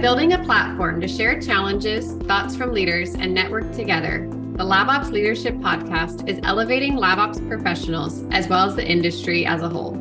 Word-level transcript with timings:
building 0.00 0.32
a 0.32 0.44
platform 0.44 0.98
to 0.98 1.06
share 1.06 1.38
challenges, 1.38 2.14
thoughts 2.22 2.56
from 2.56 2.72
leaders, 2.72 3.14
and 3.14 3.34
network 3.34 3.70
together, 3.72 4.26
the 4.52 4.64
LabOps 4.64 5.10
Leadership 5.10 5.54
Podcast 5.56 6.26
is 6.26 6.40
elevating 6.42 6.94
LabOps 6.94 7.46
professionals 7.46 8.24
as 8.30 8.48
well 8.48 8.66
as 8.66 8.74
the 8.74 8.86
industry 8.86 9.44
as 9.44 9.60
a 9.60 9.68
whole. 9.68 9.92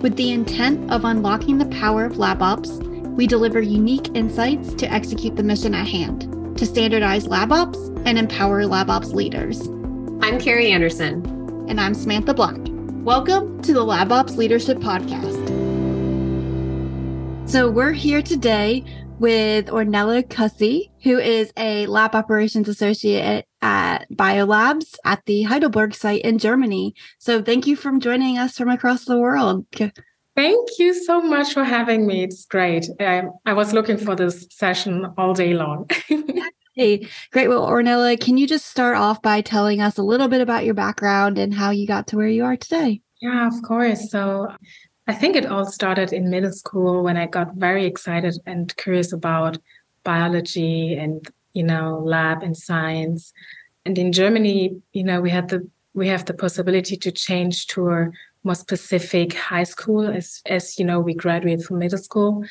With 0.00 0.16
the 0.16 0.30
intent 0.30 0.90
of 0.90 1.04
unlocking 1.04 1.58
the 1.58 1.66
power 1.66 2.06
of 2.06 2.14
LabOps, 2.14 2.82
we 3.14 3.26
deliver 3.26 3.60
unique 3.60 4.08
insights 4.14 4.72
to 4.74 4.90
execute 4.90 5.36
the 5.36 5.42
mission 5.42 5.74
at 5.74 5.86
hand 5.86 6.56
to 6.56 6.64
standardize 6.64 7.28
LabOps 7.28 7.76
and 8.06 8.18
empower 8.18 8.62
LabOps 8.62 9.12
leaders. 9.12 9.68
I'm 10.22 10.40
Carrie 10.40 10.70
Anderson. 10.70 11.26
And 11.68 11.78
I'm 11.78 11.92
Samantha 11.92 12.32
Black. 12.32 12.56
Welcome 13.04 13.60
to 13.62 13.74
the 13.74 13.84
LabOps 13.84 14.38
Leadership 14.38 14.78
Podcast. 14.78 15.44
So, 17.46 17.70
we're 17.70 17.92
here 17.92 18.22
today 18.22 18.84
with 19.18 19.66
Ornella 19.66 20.28
Cussy, 20.28 20.90
who 21.02 21.18
is 21.18 21.52
a 21.56 21.86
lab 21.86 22.14
operations 22.14 22.68
associate 22.68 23.46
at 23.62 24.10
Biolabs 24.10 24.96
at 25.04 25.24
the 25.26 25.42
Heidelberg 25.42 25.94
site 25.94 26.22
in 26.22 26.38
Germany. 26.38 26.94
So, 27.18 27.42
thank 27.42 27.66
you 27.66 27.76
for 27.76 27.96
joining 27.98 28.38
us 28.38 28.58
from 28.58 28.68
across 28.68 29.04
the 29.04 29.18
world. 29.18 29.66
Thank 30.36 30.68
you 30.78 30.92
so 30.92 31.22
much 31.22 31.54
for 31.54 31.64
having 31.64 32.06
me. 32.06 32.24
It's 32.24 32.44
great. 32.44 32.88
I, 33.00 33.22
I 33.46 33.54
was 33.54 33.72
looking 33.72 33.96
for 33.96 34.14
this 34.14 34.46
session 34.50 35.06
all 35.16 35.32
day 35.32 35.54
long. 35.54 35.88
hey, 36.74 37.08
great. 37.32 37.48
Well, 37.48 37.66
Ornella, 37.66 38.20
can 38.20 38.36
you 38.36 38.46
just 38.46 38.66
start 38.66 38.98
off 38.98 39.22
by 39.22 39.40
telling 39.40 39.80
us 39.80 39.96
a 39.96 40.02
little 40.02 40.28
bit 40.28 40.42
about 40.42 40.66
your 40.66 40.74
background 40.74 41.38
and 41.38 41.54
how 41.54 41.70
you 41.70 41.86
got 41.86 42.08
to 42.08 42.16
where 42.16 42.28
you 42.28 42.44
are 42.44 42.56
today? 42.56 43.00
Yeah, 43.22 43.48
of 43.48 43.62
course. 43.62 44.10
So, 44.10 44.48
I 45.06 45.14
think 45.14 45.36
it 45.36 45.46
all 45.46 45.64
started 45.66 46.12
in 46.12 46.30
middle 46.30 46.52
school 46.52 47.04
when 47.04 47.16
I 47.16 47.26
got 47.26 47.54
very 47.54 47.86
excited 47.86 48.38
and 48.44 48.76
curious 48.76 49.12
about 49.12 49.58
biology 50.02 50.94
and 50.94 51.28
you 51.52 51.62
know 51.62 52.00
lab 52.04 52.42
and 52.42 52.56
science. 52.56 53.32
And 53.84 53.96
in 53.98 54.12
Germany, 54.12 54.80
you 54.92 55.04
know, 55.04 55.20
we 55.20 55.30
had 55.30 55.48
the 55.48 55.68
we 55.94 56.08
have 56.08 56.24
the 56.24 56.34
possibility 56.34 56.96
to 56.96 57.12
change 57.12 57.68
to 57.68 57.88
a 57.90 58.10
more 58.42 58.54
specific 58.54 59.32
high 59.34 59.64
school 59.64 60.08
as 60.08 60.42
as 60.46 60.78
you 60.78 60.84
know 60.84 60.98
we 60.98 61.14
graduate 61.14 61.62
from 61.62 61.78
middle 61.78 61.98
school. 61.98 62.44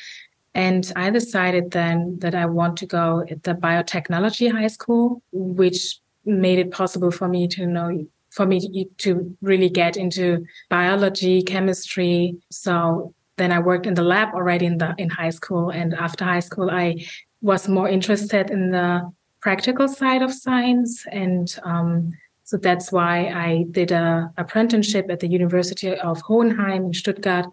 And 0.54 0.90
I 0.96 1.10
decided 1.10 1.72
then 1.72 2.18
that 2.20 2.34
I 2.34 2.46
want 2.46 2.78
to 2.78 2.86
go 2.86 3.22
at 3.30 3.42
the 3.42 3.54
biotechnology 3.54 4.50
high 4.50 4.68
school, 4.68 5.20
which 5.30 6.00
made 6.24 6.58
it 6.58 6.70
possible 6.70 7.10
for 7.10 7.28
me 7.28 7.46
to 7.48 7.66
know 7.66 8.06
for 8.36 8.44
me 8.44 8.86
to 8.98 9.36
really 9.40 9.70
get 9.70 9.96
into 9.96 10.44
biology, 10.68 11.42
chemistry. 11.42 12.36
So 12.50 13.14
then 13.38 13.50
I 13.50 13.58
worked 13.58 13.86
in 13.86 13.94
the 13.94 14.02
lab 14.02 14.34
already 14.34 14.66
in 14.66 14.76
the 14.78 14.94
in 14.98 15.08
high 15.08 15.30
school, 15.30 15.70
and 15.70 15.94
after 15.94 16.24
high 16.24 16.40
school, 16.40 16.70
I 16.70 17.06
was 17.40 17.68
more 17.68 17.88
interested 17.88 18.50
in 18.50 18.70
the 18.70 19.10
practical 19.40 19.88
side 19.88 20.22
of 20.22 20.32
science, 20.32 21.04
and 21.10 21.58
um, 21.64 22.12
so 22.44 22.58
that's 22.58 22.92
why 22.92 23.14
I 23.48 23.64
did 23.70 23.90
a 23.90 24.30
apprenticeship 24.36 25.06
at 25.10 25.20
the 25.20 25.28
University 25.28 25.96
of 25.96 26.20
Hohenheim 26.20 26.86
in 26.86 26.94
Stuttgart 26.94 27.46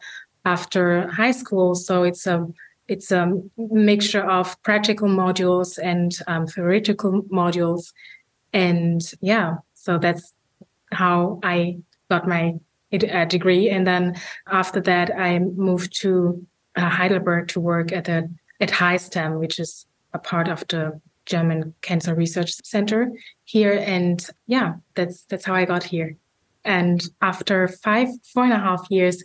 after 0.45 1.07
high 1.07 1.31
school. 1.31 1.75
So 1.75 2.03
it's 2.03 2.27
a 2.27 2.45
it's 2.87 3.11
a 3.11 3.41
mixture 3.57 4.29
of 4.29 4.61
practical 4.63 5.07
modules 5.07 5.79
and 5.81 6.11
um, 6.27 6.45
theoretical 6.45 7.23
modules, 7.23 7.93
and 8.51 9.01
yeah, 9.21 9.55
so 9.73 9.97
that's 9.97 10.33
how 10.93 11.39
I 11.43 11.77
got 12.09 12.27
my 12.27 12.55
uh, 12.93 13.25
degree. 13.25 13.69
And 13.69 13.85
then 13.87 14.15
after 14.47 14.79
that, 14.81 15.11
I 15.17 15.39
moved 15.39 15.99
to 16.01 16.45
uh, 16.75 16.89
Heidelberg 16.89 17.47
to 17.49 17.59
work 17.59 17.91
at 17.91 18.05
the 18.05 18.29
at 18.59 18.69
HiStem, 18.69 19.39
which 19.39 19.59
is 19.59 19.85
a 20.13 20.19
part 20.19 20.47
of 20.47 20.65
the 20.67 20.99
German 21.25 21.73
Cancer 21.81 22.15
Research 22.15 22.53
Center 22.63 23.11
here. 23.45 23.73
And 23.73 24.25
yeah, 24.47 24.75
that's 24.95 25.23
that's 25.23 25.45
how 25.45 25.55
I 25.55 25.65
got 25.65 25.83
here. 25.83 26.15
And 26.65 27.03
after 27.21 27.67
five, 27.67 28.07
four 28.33 28.43
and 28.43 28.53
a 28.53 28.59
half 28.59 28.87
years, 28.89 29.23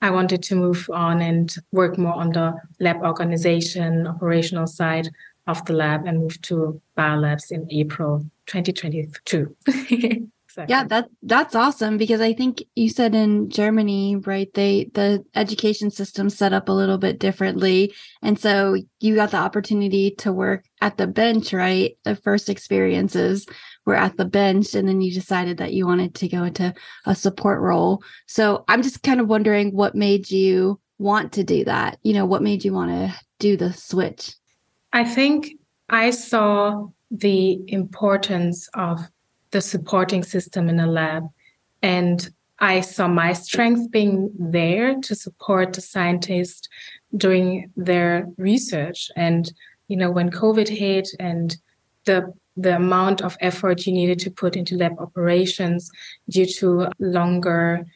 I 0.00 0.10
wanted 0.10 0.42
to 0.44 0.54
move 0.54 0.88
on 0.92 1.20
and 1.20 1.54
work 1.72 1.98
more 1.98 2.14
on 2.14 2.30
the 2.30 2.54
lab 2.80 3.02
organization, 3.02 4.06
operational 4.06 4.66
side 4.66 5.08
of 5.46 5.64
the 5.64 5.72
lab, 5.72 6.06
and 6.06 6.20
move 6.20 6.40
to 6.42 6.80
Biolabs 6.96 7.50
in 7.50 7.66
April 7.70 8.24
2022. 8.46 9.56
Exactly. 10.58 10.74
Yeah, 10.74 10.84
that 10.88 11.08
that's 11.22 11.54
awesome 11.54 11.98
because 11.98 12.20
I 12.20 12.32
think 12.32 12.64
you 12.74 12.88
said 12.88 13.14
in 13.14 13.48
Germany, 13.48 14.16
right? 14.16 14.52
They 14.54 14.90
the 14.92 15.24
education 15.36 15.92
system 15.92 16.28
set 16.28 16.52
up 16.52 16.68
a 16.68 16.72
little 16.72 16.98
bit 16.98 17.20
differently, 17.20 17.94
and 18.22 18.36
so 18.36 18.76
you 18.98 19.14
got 19.14 19.30
the 19.30 19.36
opportunity 19.36 20.10
to 20.18 20.32
work 20.32 20.64
at 20.80 20.96
the 20.96 21.06
bench, 21.06 21.52
right? 21.52 21.96
The 22.02 22.16
first 22.16 22.48
experiences 22.48 23.46
were 23.86 23.94
at 23.94 24.16
the 24.16 24.24
bench, 24.24 24.74
and 24.74 24.88
then 24.88 25.00
you 25.00 25.12
decided 25.12 25.58
that 25.58 25.74
you 25.74 25.86
wanted 25.86 26.16
to 26.16 26.28
go 26.28 26.42
into 26.42 26.74
a 27.06 27.14
support 27.14 27.60
role. 27.60 28.02
So 28.26 28.64
I'm 28.66 28.82
just 28.82 29.04
kind 29.04 29.20
of 29.20 29.28
wondering 29.28 29.72
what 29.76 29.94
made 29.94 30.28
you 30.28 30.80
want 30.98 31.34
to 31.34 31.44
do 31.44 31.64
that. 31.66 32.00
You 32.02 32.14
know, 32.14 32.26
what 32.26 32.42
made 32.42 32.64
you 32.64 32.72
want 32.72 32.90
to 32.90 33.14
do 33.38 33.56
the 33.56 33.72
switch? 33.72 34.34
I 34.92 35.04
think 35.04 35.52
I 35.88 36.10
saw 36.10 36.88
the 37.12 37.62
importance 37.68 38.68
of 38.74 39.08
the 39.50 39.60
supporting 39.60 40.22
system 40.22 40.68
in 40.68 40.80
a 40.80 40.86
lab. 40.86 41.28
And 41.82 42.28
I 42.58 42.80
saw 42.80 43.06
my 43.08 43.32
strength 43.32 43.90
being 43.90 44.30
there 44.38 45.00
to 45.00 45.14
support 45.14 45.72
the 45.72 45.80
scientists 45.80 46.68
doing 47.16 47.70
their 47.76 48.26
research. 48.36 49.10
And, 49.16 49.52
you 49.86 49.96
know, 49.96 50.10
when 50.10 50.30
COVID 50.30 50.68
hit 50.68 51.08
and 51.20 51.56
the 52.04 52.32
the 52.58 52.74
amount 52.74 53.22
of 53.22 53.36
effort 53.40 53.86
you 53.86 53.92
needed 53.92 54.18
to 54.18 54.30
put 54.32 54.56
into 54.56 54.76
lab 54.76 54.98
operations 54.98 55.90
due 56.28 56.44
to 56.44 56.88
longer 56.98 57.86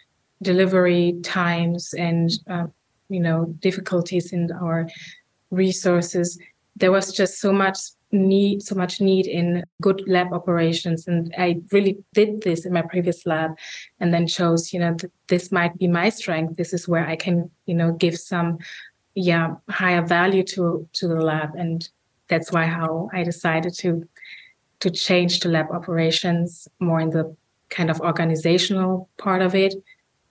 delivery 0.41 1.15
times 1.23 1.93
and 1.95 2.31
uh, 2.49 2.67
you 3.09 3.19
know 3.21 3.47
difficulties 3.59 4.33
in 4.33 4.51
our 4.53 4.89
resources 5.51 6.39
there 6.77 6.93
was 6.93 7.13
just 7.13 7.41
so 7.41 7.53
much 7.53 7.79
need 8.13 8.63
so 8.63 8.75
much 8.75 9.01
need 9.01 9.27
in 9.27 9.65
good 9.81 10.03
lab 10.07 10.33
operations. 10.33 11.09
And 11.09 11.35
i 11.39 11.61
really 11.73 11.99
did 12.13 12.43
this 12.43 12.65
in 12.65 12.73
my 12.73 12.83
previous 12.83 13.27
lab 13.27 13.53
and 14.01 14.13
then 14.13 14.27
chose 14.27 14.73
you 14.73 14.81
know 14.81 14.95
th- 14.95 15.13
this 15.29 15.51
might 15.51 15.79
be 15.79 15.89
my 15.89 16.11
strength. 16.11 16.57
This 16.57 16.73
is 16.73 16.87
where 16.87 17.07
i 17.07 17.17
can 17.17 17.51
you 17.67 17.75
know 17.75 17.93
give 17.93 18.19
some 18.19 18.59
yeah 19.15 19.55
higher 19.69 20.03
value 20.03 20.45
to 20.45 20.87
to 20.93 21.09
the 21.09 21.17
lab. 21.17 21.55
And 21.55 21.89
that's 22.29 22.53
why 22.53 22.67
how 22.67 23.09
i 23.13 23.23
decided 23.23 23.75
to 23.79 24.07
to 24.81 24.91
change 24.91 25.41
to 25.41 25.49
lab 25.49 25.71
operations 25.71 26.69
more 26.81 27.01
in 27.01 27.11
the 27.11 27.37
kind 27.71 27.91
of 27.91 28.01
organizational 28.01 29.09
part 29.17 29.41
of 29.41 29.55
it 29.55 29.75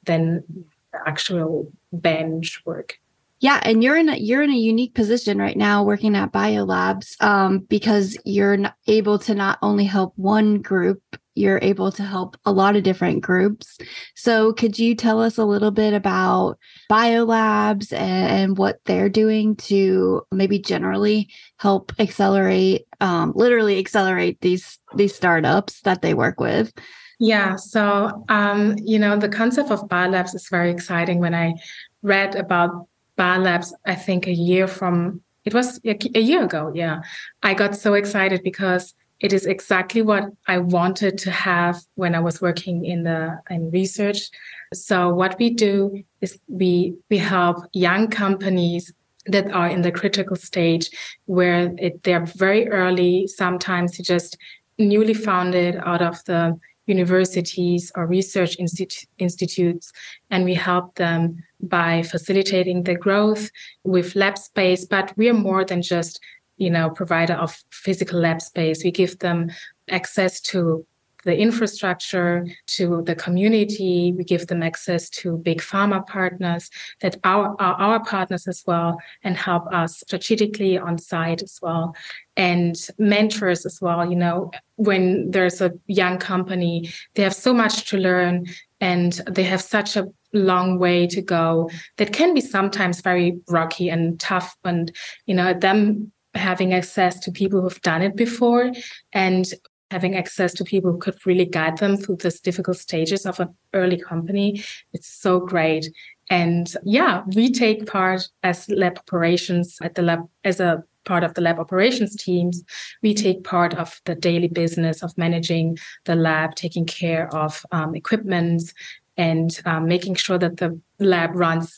than 0.03 0.43
the 0.91 0.99
actual 1.07 1.71
bench 1.91 2.61
work 2.65 2.99
yeah, 3.41 3.59
and 3.63 3.83
you're 3.83 3.97
in 3.97 4.07
a 4.07 4.17
you're 4.17 4.43
in 4.43 4.51
a 4.51 4.55
unique 4.55 4.93
position 4.93 5.39
right 5.39 5.57
now 5.57 5.83
working 5.83 6.15
at 6.15 6.31
Biolabs 6.31 7.19
um, 7.23 7.59
because 7.59 8.15
you're 8.23 8.59
able 8.85 9.17
to 9.17 9.33
not 9.33 9.57
only 9.63 9.83
help 9.83 10.13
one 10.15 10.61
group, 10.61 11.01
you're 11.33 11.57
able 11.63 11.91
to 11.93 12.03
help 12.03 12.37
a 12.45 12.51
lot 12.51 12.75
of 12.75 12.83
different 12.83 13.21
groups. 13.21 13.79
So, 14.15 14.53
could 14.53 14.77
you 14.77 14.93
tell 14.93 15.19
us 15.19 15.39
a 15.39 15.43
little 15.43 15.71
bit 15.71 15.95
about 15.95 16.59
Biolabs 16.91 17.91
and, 17.91 18.31
and 18.31 18.57
what 18.59 18.79
they're 18.85 19.09
doing 19.09 19.55
to 19.55 20.21
maybe 20.31 20.59
generally 20.59 21.27
help 21.57 21.93
accelerate, 21.97 22.83
um, 22.99 23.33
literally 23.35 23.79
accelerate 23.79 24.39
these 24.41 24.77
these 24.95 25.15
startups 25.15 25.81
that 25.81 26.03
they 26.03 26.13
work 26.13 26.39
with? 26.39 26.71
Yeah, 27.19 27.55
so 27.55 28.23
um, 28.29 28.75
you 28.83 28.99
know 28.99 29.17
the 29.17 29.29
concept 29.29 29.71
of 29.71 29.87
Biolabs 29.87 30.35
is 30.35 30.47
very 30.47 30.69
exciting. 30.69 31.19
When 31.19 31.33
I 31.33 31.55
read 32.03 32.35
about 32.35 32.87
Biolabs, 33.17 33.73
I 33.85 33.95
think 33.95 34.27
a 34.27 34.33
year 34.33 34.67
from 34.67 35.21
it 35.43 35.53
was 35.53 35.79
a 35.83 36.19
year 36.19 36.43
ago. 36.43 36.71
Yeah. 36.73 37.01
I 37.41 37.53
got 37.53 37.75
so 37.75 37.95
excited 37.95 38.43
because 38.43 38.93
it 39.19 39.33
is 39.33 39.45
exactly 39.45 40.01
what 40.01 40.25
I 40.47 40.57
wanted 40.57 41.17
to 41.19 41.31
have 41.31 41.81
when 41.95 42.15
I 42.15 42.19
was 42.19 42.41
working 42.41 42.85
in 42.85 43.03
the 43.03 43.39
in 43.49 43.71
research. 43.71 44.29
So 44.73 45.13
what 45.13 45.37
we 45.39 45.51
do 45.51 46.03
is 46.21 46.39
we 46.47 46.95
we 47.09 47.17
help 47.17 47.57
young 47.73 48.07
companies 48.07 48.93
that 49.27 49.51
are 49.51 49.67
in 49.67 49.83
the 49.83 49.91
critical 49.91 50.35
stage 50.35 50.89
where 51.25 51.73
it, 51.77 52.03
they're 52.03 52.25
very 52.25 52.67
early, 52.69 53.27
sometimes 53.27 53.97
just 53.99 54.37
newly 54.79 55.13
founded 55.13 55.75
out 55.85 56.01
of 56.01 56.23
the 56.25 56.59
universities 56.87 57.91
or 57.95 58.07
research 58.07 58.57
institu- 58.57 59.05
institutes, 59.19 59.91
and 60.31 60.43
we 60.43 60.55
help 60.55 60.95
them 60.95 61.43
by 61.61 62.03
facilitating 62.03 62.83
the 62.83 62.95
growth 62.95 63.51
with 63.83 64.15
lab 64.15 64.37
space. 64.37 64.85
But 64.85 65.13
we 65.17 65.29
are 65.29 65.33
more 65.33 65.65
than 65.65 65.81
just, 65.81 66.19
you 66.57 66.69
know, 66.69 66.89
provider 66.89 67.33
of 67.33 67.57
physical 67.71 68.19
lab 68.19 68.41
space. 68.41 68.83
We 68.83 68.91
give 68.91 69.19
them 69.19 69.51
access 69.89 70.41
to 70.41 70.85
the 71.23 71.37
infrastructure 71.37 72.45
to 72.65 73.03
the 73.03 73.15
community. 73.15 74.13
We 74.15 74.23
give 74.23 74.47
them 74.47 74.63
access 74.63 75.09
to 75.09 75.37
big 75.37 75.61
pharma 75.61 76.05
partners 76.05 76.69
that 77.01 77.17
are, 77.23 77.55
are 77.59 77.75
our 77.75 78.03
partners 78.03 78.47
as 78.47 78.63
well 78.65 78.99
and 79.23 79.37
help 79.37 79.71
us 79.71 79.99
strategically 79.99 80.77
on 80.77 80.97
site 80.97 81.43
as 81.43 81.59
well. 81.61 81.95
And 82.37 82.75
mentors 82.97 83.65
as 83.65 83.79
well. 83.81 84.09
You 84.09 84.15
know, 84.15 84.51
when 84.75 85.29
there's 85.31 85.61
a 85.61 85.73
young 85.85 86.17
company, 86.17 86.91
they 87.13 87.23
have 87.23 87.35
so 87.35 87.53
much 87.53 87.89
to 87.89 87.97
learn 87.97 88.47
and 88.81 89.21
they 89.29 89.43
have 89.43 89.61
such 89.61 89.95
a 89.95 90.07
long 90.33 90.79
way 90.79 91.07
to 91.07 91.21
go 91.21 91.69
that 91.97 92.11
can 92.11 92.33
be 92.33 92.41
sometimes 92.41 93.01
very 93.01 93.39
rocky 93.49 93.89
and 93.89 94.19
tough 94.19 94.55
and 94.65 94.91
you 95.25 95.35
know 95.35 95.53
them 95.53 96.11
having 96.33 96.73
access 96.73 97.19
to 97.19 97.31
people 97.31 97.61
who've 97.61 97.81
done 97.81 98.01
it 98.01 98.15
before 98.15 98.71
and 99.13 99.53
having 99.91 100.15
access 100.15 100.53
to 100.53 100.63
people 100.63 100.93
who 100.93 100.97
could 100.97 101.17
really 101.25 101.45
guide 101.45 101.77
them 101.77 101.97
through 101.97 102.15
this 102.15 102.39
difficult 102.39 102.77
stages 102.77 103.25
of 103.25 103.39
an 103.39 103.49
early 103.73 103.97
company 103.97 104.63
it's 104.93 105.07
so 105.07 105.39
great. 105.39 105.89
And 106.29 106.73
yeah 106.83 107.23
we 107.35 107.51
take 107.51 107.87
part 107.87 108.29
as 108.41 108.69
lab 108.69 108.97
operations 108.97 109.77
at 109.83 109.95
the 109.95 110.01
lab 110.01 110.21
as 110.45 110.61
a 110.61 110.83
part 111.05 111.23
of 111.23 111.33
the 111.33 111.41
lab 111.41 111.59
operations 111.59 112.15
teams 112.15 112.63
we 113.01 113.13
take 113.13 113.43
part 113.43 113.73
of 113.75 114.01
the 114.05 114.15
daily 114.15 114.47
business 114.47 115.01
of 115.03 115.17
managing 115.17 115.77
the 116.05 116.15
lab 116.15 116.55
taking 116.55 116.85
care 116.85 117.33
of 117.35 117.65
um, 117.71 117.95
equipment 117.95 118.73
and 119.17 119.61
um, 119.65 119.87
making 119.87 120.15
sure 120.15 120.37
that 120.37 120.57
the 120.57 120.79
lab 120.99 121.35
runs 121.35 121.77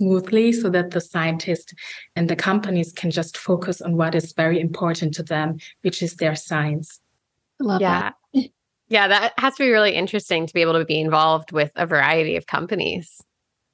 smoothly 0.00 0.52
so 0.52 0.70
that 0.70 0.92
the 0.92 1.00
scientists 1.00 1.74
and 2.16 2.28
the 2.28 2.36
companies 2.36 2.92
can 2.92 3.10
just 3.10 3.36
focus 3.36 3.82
on 3.82 3.96
what 3.96 4.14
is 4.14 4.32
very 4.32 4.58
important 4.58 5.12
to 5.14 5.22
them, 5.22 5.58
which 5.82 6.02
is 6.02 6.16
their 6.16 6.34
science. 6.34 7.00
Love 7.60 7.80
yeah. 7.80 8.12
that. 8.34 8.50
Yeah, 8.92 9.06
that 9.06 9.34
has 9.38 9.54
to 9.54 9.62
be 9.62 9.70
really 9.70 9.94
interesting 9.94 10.48
to 10.48 10.52
be 10.52 10.62
able 10.62 10.72
to 10.72 10.84
be 10.84 11.00
involved 11.00 11.52
with 11.52 11.70
a 11.76 11.86
variety 11.86 12.34
of 12.34 12.48
companies. 12.48 13.22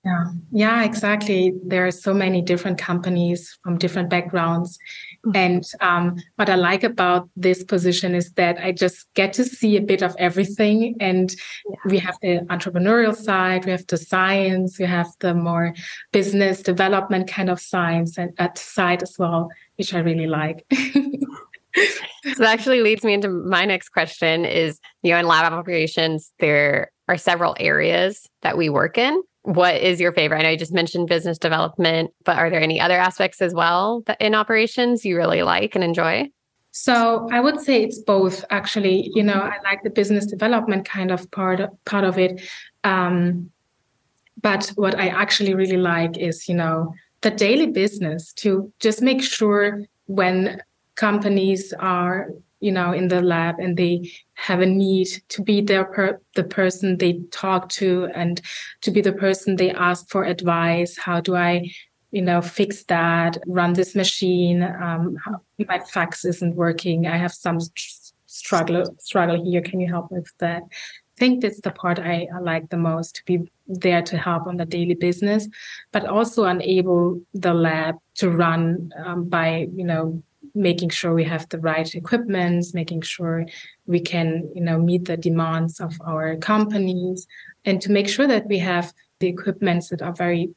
Yeah, 0.07 0.25
yeah, 0.53 0.85
exactly. 0.85 1.53
There 1.65 1.85
are 1.85 1.91
so 1.91 2.15
many 2.15 2.41
different 2.41 2.79
companies 2.79 3.59
from 3.65 3.77
different 3.77 4.09
backgrounds. 4.09 4.79
Mm-hmm. 5.27 5.37
And 5.37 5.65
um, 5.81 6.17
what 6.37 6.49
I 6.49 6.55
like 6.55 6.85
about 6.85 7.29
this 7.35 7.65
position 7.65 8.15
is 8.15 8.33
that 8.35 8.57
I 8.59 8.71
just 8.71 9.13
get 9.15 9.33
to 9.33 9.45
see 9.45 9.77
a 9.77 9.81
bit 9.81 10.03
of 10.03 10.15
everything. 10.17 10.95
And 11.01 11.35
yeah. 11.69 11.77
we 11.87 11.99
have 11.99 12.17
the 12.23 12.39
entrepreneurial 12.51 13.17
side, 13.17 13.65
we 13.65 13.73
have 13.73 13.85
the 13.89 13.97
science, 13.97 14.79
we 14.79 14.85
have 14.85 15.09
the 15.19 15.35
more 15.35 15.75
business 16.13 16.63
development 16.63 17.27
kind 17.27 17.51
of 17.51 17.59
science 17.59 18.17
and 18.17 18.33
at 18.39 18.59
side 18.59 19.03
as 19.03 19.17
well, 19.19 19.49
which 19.75 19.93
I 19.93 19.99
really 19.99 20.29
like. 20.29 20.65
so 20.73 22.39
that 22.39 22.53
actually 22.53 22.81
leads 22.81 23.03
me 23.03 23.13
into 23.13 23.29
my 23.29 23.65
next 23.65 23.89
question 23.89 24.45
is 24.45 24.81
you 25.03 25.11
know 25.11 25.19
in 25.19 25.27
lab 25.27 25.53
operations 25.53 26.33
there 26.39 26.91
are 27.07 27.19
several 27.19 27.55
areas 27.61 28.27
that 28.41 28.57
we 28.57 28.71
work 28.71 28.97
in 28.97 29.23
what 29.47 29.77
is 29.77 30.01
your 30.01 30.13
favorite? 30.13 30.39
I 30.39 30.43
know 30.43 30.51
you 30.51 30.57
just 30.57 30.75
mentioned 30.75 31.09
business 31.09 31.39
development, 31.39 32.11
but 32.25 32.37
are 32.37 32.51
there 32.51 32.61
any 32.61 32.81
other 32.81 32.99
aspects 32.99 33.41
as 33.41 33.55
well 33.55 34.03
that 34.07 34.21
in 34.21 34.35
operations 34.35 35.05
you 35.05 35.17
really 35.17 35.45
like 35.45 35.77
and 35.77 35.85
enjoy? 35.85 36.29
So 36.73 37.29
I 37.31 37.39
would 37.39 37.61
say 37.61 37.85
it's 37.85 38.01
both. 38.01 38.45
Actually, 38.51 39.09
you 39.15 39.23
know, 39.23 39.35
I 39.35 39.55
like 39.63 39.85
the 39.85 39.91
business 39.91 40.27
development 40.27 40.85
kind 40.85 41.13
of 41.13 41.31
part 41.31 41.61
part 41.85 42.05
of 42.05 42.19
it, 42.19 42.43
um, 42.83 43.51
but 44.43 44.73
what 44.75 44.99
I 44.99 45.09
actually 45.09 45.55
really 45.55 45.79
like 45.79 46.19
is 46.19 46.49
you 46.49 46.55
know 46.57 46.93
the 47.21 47.31
daily 47.31 47.69
business 47.69 48.33
to 48.35 48.73
just 48.81 49.01
make 49.01 49.23
sure 49.23 49.85
when 50.07 50.61
companies 50.97 51.73
are 51.79 52.31
you 52.61 52.73
know 52.73 52.93
in 52.93 53.09
the 53.09 53.21
lab 53.21 53.59
and 53.59 53.77
they 53.77 54.11
have 54.35 54.61
a 54.61 54.67
need 54.67 55.09
to 55.29 55.43
be 55.43 55.61
there 55.61 55.85
per 55.85 56.21
the 56.35 56.45
person 56.45 56.97
they 56.97 57.21
talk 57.31 57.69
to 57.69 58.09
and 58.15 58.41
to 58.83 58.91
be 58.91 59.01
the 59.01 59.13
person 59.13 59.57
they 59.57 59.71
ask 59.71 60.09
for 60.09 60.25
advice. 60.25 60.97
How 60.97 61.21
do 61.21 61.35
i 61.37 61.71
you 62.13 62.23
know 62.23 62.41
fix 62.41 62.85
that 62.85 63.39
run 63.47 63.75
this 63.75 63.95
machine? 63.95 64.63
Um, 64.63 65.17
how, 65.25 65.41
my 65.69 65.79
FACS 65.79 66.25
isn't 66.25 66.55
working. 66.55 67.07
I 67.07 67.17
have 67.17 67.33
some 67.33 67.59
struggle 68.27 68.95
struggle 68.99 69.43
here. 69.45 69.63
Can 69.63 69.81
you 69.81 69.89
help 69.89 70.11
with 70.11 70.31
that? 70.39 70.63
I 70.63 71.19
think 71.19 71.41
that's 71.41 71.63
the 71.63 71.71
part 71.71 71.99
I, 71.99 72.29
I, 72.35 72.41
like 72.41 72.69
the 72.69 72.77
most 72.77 73.17
to 73.17 73.25
be 73.25 73.51
there 73.67 74.03
to 74.03 74.19
help 74.19 74.47
on 74.47 74.59
the 74.59 74.67
daily 74.67 74.95
business, 74.95 75.49
but 75.91 76.05
also 76.05 76.45
enable 76.45 77.23
the 77.33 77.55
lab 77.55 77.97
to 78.17 78.31
run 78.31 78.93
um, 79.03 79.25
by 79.25 79.69
you 79.75 79.85
know 79.85 80.23
making 80.57 80.91
sure 80.91 81.15
we 81.15 81.25
have 81.25 81.49
the 81.51 81.59
right 81.59 81.95
equipment, 81.95 82.65
making 82.73 83.03
sure 83.03 83.45
we 83.87 84.01
can, 84.01 84.51
you 84.55 84.63
know, 84.63 84.79
meet 84.79 85.05
the 85.05 85.17
demands 85.17 85.81
of 85.81 85.93
our 86.05 86.37
companies, 86.37 87.27
and 87.65 87.81
to 87.83 87.93
make 87.93 88.09
sure 88.09 88.27
that 88.27 88.47
we 88.47 88.59
have 88.59 88.93
the 89.21 89.29
equipments 89.29 89.89
that 89.91 90.03
are 90.03 90.15
very 90.15 90.51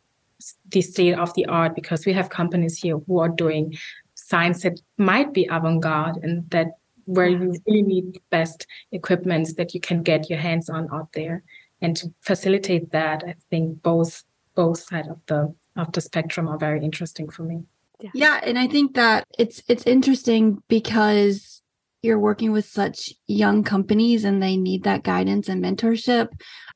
the 0.70 0.82
state 0.82 1.16
of 1.16 1.34
the 1.34 1.46
art, 1.48 1.76
because 1.76 2.06
we 2.06 2.14
have 2.14 2.30
companies 2.30 2.78
here 2.78 2.98
who 2.98 3.20
are 3.20 3.30
doing 3.30 3.78
science 4.16 4.64
that 4.64 4.80
might 4.98 5.34
be 5.34 5.46
avant-garde 5.52 6.18
and 6.24 6.50
that 6.50 6.68
where 7.06 7.28
you 7.28 7.56
really 7.68 7.82
need 7.82 8.14
the 8.14 8.22
best 8.30 8.66
equipments 8.92 9.56
that 9.56 9.74
you 9.74 9.82
can 9.82 10.02
get 10.02 10.30
your 10.30 10.40
hands 10.40 10.70
on 10.70 10.88
out 10.94 11.12
there. 11.14 11.44
And 11.82 11.98
to 11.98 12.14
facilitate 12.22 12.92
that, 12.92 13.24
I 13.26 13.36
think 13.50 13.82
both 13.82 14.24
both 14.56 14.80
sides 14.80 15.10
of 15.10 15.20
the 15.26 15.54
of 15.76 15.92
the 15.92 16.02
spectrum 16.02 16.48
are 16.48 16.58
very 16.58 16.84
interesting 16.84 17.30
for 17.30 17.44
me. 17.44 17.64
Yeah. 18.02 18.10
yeah, 18.14 18.40
and 18.44 18.58
I 18.58 18.68
think 18.68 18.96
that 18.96 19.26
it's 19.38 19.62
it's 19.68 19.86
interesting 19.86 20.64
because 20.68 21.62
you're 22.02 22.20
working 22.20 22.52
with 22.52 22.66
such 22.66 23.14
young 23.28 23.64
companies 23.64 24.24
and 24.24 24.42
they 24.42 24.56
need 24.56 24.84
that 24.84 25.04
guidance 25.04 25.50
and 25.50 25.64
mentorship. 25.64 26.30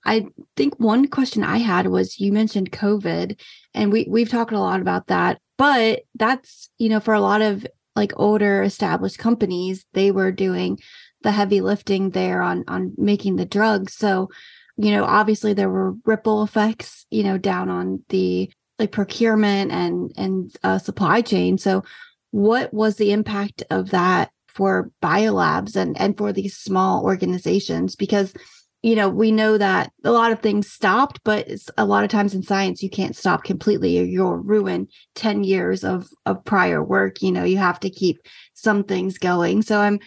I 0.06 0.26
think 0.58 0.80
one 0.80 1.08
question 1.08 1.44
I 1.44 1.60
had 1.60 1.88
was 1.88 2.20
you 2.20 2.34
mentioned 2.34 2.72
COVID 2.72 3.40
and 3.74 3.92
we 3.92 4.06
we've 4.10 4.30
talked 4.30 4.52
a 4.52 4.60
lot 4.60 4.82
about 4.82 5.08
that, 5.08 5.40
but 5.58 6.02
that's, 6.16 6.70
you 6.78 6.90
know, 6.90 7.00
for 7.00 7.14
a 7.14 7.22
lot 7.22 7.42
of 7.42 7.66
like 7.96 8.12
older 8.18 8.64
established 8.64 9.18
companies, 9.18 9.86
they 9.94 10.12
were 10.12 10.32
doing 10.32 10.80
the 11.22 11.32
heavy 11.32 11.62
lifting 11.62 12.10
there 12.10 12.42
on 12.42 12.66
on 12.68 12.94
making 12.98 13.38
the 13.38 13.46
drugs. 13.46 13.94
So, 13.94 14.30
you 14.76 14.92
know, 14.92 15.06
obviously 15.06 15.54
there 15.54 15.70
were 15.70 15.94
ripple 16.06 16.44
effects, 16.44 17.06
you 17.12 17.24
know, 17.24 17.38
down 17.38 17.70
on 17.70 18.04
the 18.10 18.52
like 18.80 18.92
procurement 18.92 19.72
and 19.72 20.12
and 20.18 20.56
uh, 20.64 20.78
supply 20.78 21.22
chain. 21.22 21.58
So, 21.58 21.84
what 22.32 22.74
was 22.74 22.96
the 22.96 23.12
impact 23.12 23.64
of 23.70 23.92
that 23.92 24.32
for 24.48 24.92
biolabs 25.02 25.76
and 25.76 26.00
and 26.00 26.18
for 26.18 26.34
these 26.34 26.58
small 26.58 27.04
organizations? 27.04 27.96
Because 27.96 28.34
you 28.82 28.96
know 28.96 29.10
we 29.10 29.32
know 29.32 29.58
that 29.58 29.92
a 30.04 30.12
lot 30.12 30.32
of 30.32 30.42
things 30.42 30.70
stopped, 30.70 31.20
but 31.24 31.48
a 31.78 31.86
lot 31.86 32.04
of 32.04 32.10
times 32.10 32.34
in 32.34 32.44
science 32.44 32.82
you 32.82 32.90
can't 32.90 33.16
stop 33.16 33.44
completely, 33.44 34.00
or 34.00 34.04
you'll 34.04 34.38
ruin 34.38 34.88
ten 35.16 35.44
years 35.44 35.84
of 35.84 36.08
of 36.26 36.44
prior 36.46 36.84
work. 36.84 37.22
You 37.22 37.32
know, 37.32 37.44
you 37.44 37.58
have 37.58 37.80
to 37.82 37.90
keep 37.90 38.18
some 38.54 38.84
things 38.84 39.18
going. 39.18 39.62
So 39.62 39.80
I'm 39.80 40.00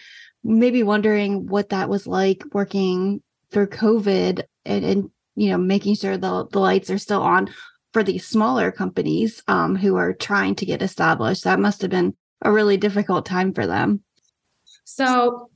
maybe 0.43 0.83
wondering 0.83 1.47
what 1.47 1.69
that 1.69 1.89
was 1.89 2.07
like 2.07 2.43
working 2.53 3.21
through 3.51 3.67
COVID 3.67 4.43
and, 4.65 4.85
and 4.85 5.09
you 5.35 5.49
know 5.49 5.57
making 5.57 5.95
sure 5.95 6.17
the 6.17 6.47
the 6.51 6.59
lights 6.59 6.89
are 6.89 6.97
still 6.97 7.21
on 7.21 7.49
for 7.97 8.03
these 8.03 8.27
smaller 8.27 8.71
companies 8.71 9.41
um, 9.47 9.75
who 9.75 9.95
are 9.95 10.13
trying 10.13 10.53
to 10.53 10.67
get 10.67 10.83
established. 10.83 11.43
That 11.45 11.59
must 11.59 11.81
have 11.81 11.89
been 11.89 12.13
a 12.43 12.51
really 12.51 12.77
difficult 12.77 13.25
time 13.25 13.55
for 13.55 13.65
them. 13.65 14.03
So, 14.83 15.49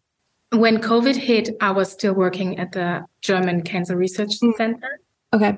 when 0.49 0.81
COVID 0.81 1.15
hit, 1.15 1.49
I 1.61 1.69
was 1.69 1.91
still 1.91 2.15
working 2.15 2.57
at 2.57 2.71
the 2.71 3.05
German 3.21 3.61
Cancer 3.61 3.95
Research 3.95 4.39
mm. 4.39 4.55
Center. 4.55 5.01
Okay. 5.31 5.55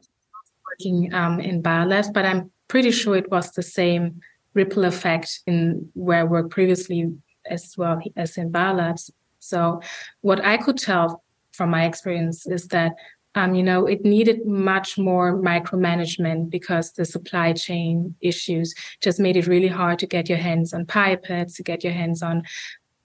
Working 0.72 1.14
um, 1.14 1.40
in 1.40 1.64
biolabs, 1.64 2.12
but 2.12 2.26
I'm 2.26 2.52
pretty 2.68 2.92
sure 2.92 3.16
it 3.16 3.32
was 3.32 3.54
the 3.54 3.64
same 3.64 4.20
ripple 4.54 4.84
effect 4.84 5.40
in 5.48 5.90
where 5.94 6.20
I 6.20 6.24
worked 6.24 6.50
previously 6.50 7.14
as 7.50 7.76
well 7.78 8.02
as 8.18 8.36
in 8.36 8.52
biolabs. 8.52 9.10
So, 9.40 9.80
what 10.20 10.44
I 10.44 10.58
could 10.58 10.80
tell 10.80 11.24
from 11.54 11.70
my 11.70 11.86
experience 11.86 12.46
is 12.46 12.68
that 12.68 12.92
um, 13.36 13.56
you 13.56 13.64
know, 13.64 13.86
it 13.86 14.06
needed 14.06 14.46
much 14.46 14.98
more 14.98 15.36
micromanagement 15.38 16.50
because 16.50 16.92
the 16.92 17.06
supply 17.06 17.54
chain 17.54 18.16
issues 18.22 18.76
just 19.02 19.20
made 19.20 19.38
it 19.38 19.48
really 19.48 19.68
hard 19.68 20.00
to 20.00 20.08
get 20.08 20.30
your 20.30 20.38
hands 20.38 20.74
on 20.74 20.86
pipettes, 20.86 21.56
to 21.56 21.64
get 21.64 21.84
your 21.84 21.94
hands 21.94 22.22
on, 22.22 22.44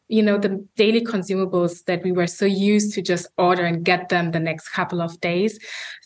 you 0.09 0.23
know, 0.23 0.37
the 0.37 0.67
daily 0.77 1.01
consumables 1.01 1.85
that 1.85 2.03
we 2.03 2.13
were 2.13 2.27
so 2.27 2.45
used 2.45 2.95
to 2.95 3.03
just 3.03 3.27
order 3.39 3.65
and 3.65 3.85
get 3.85 4.11
them 4.11 4.31
the 4.31 4.41
next 4.41 4.69
couple 4.69 5.01
of 5.01 5.19
days. 5.21 5.59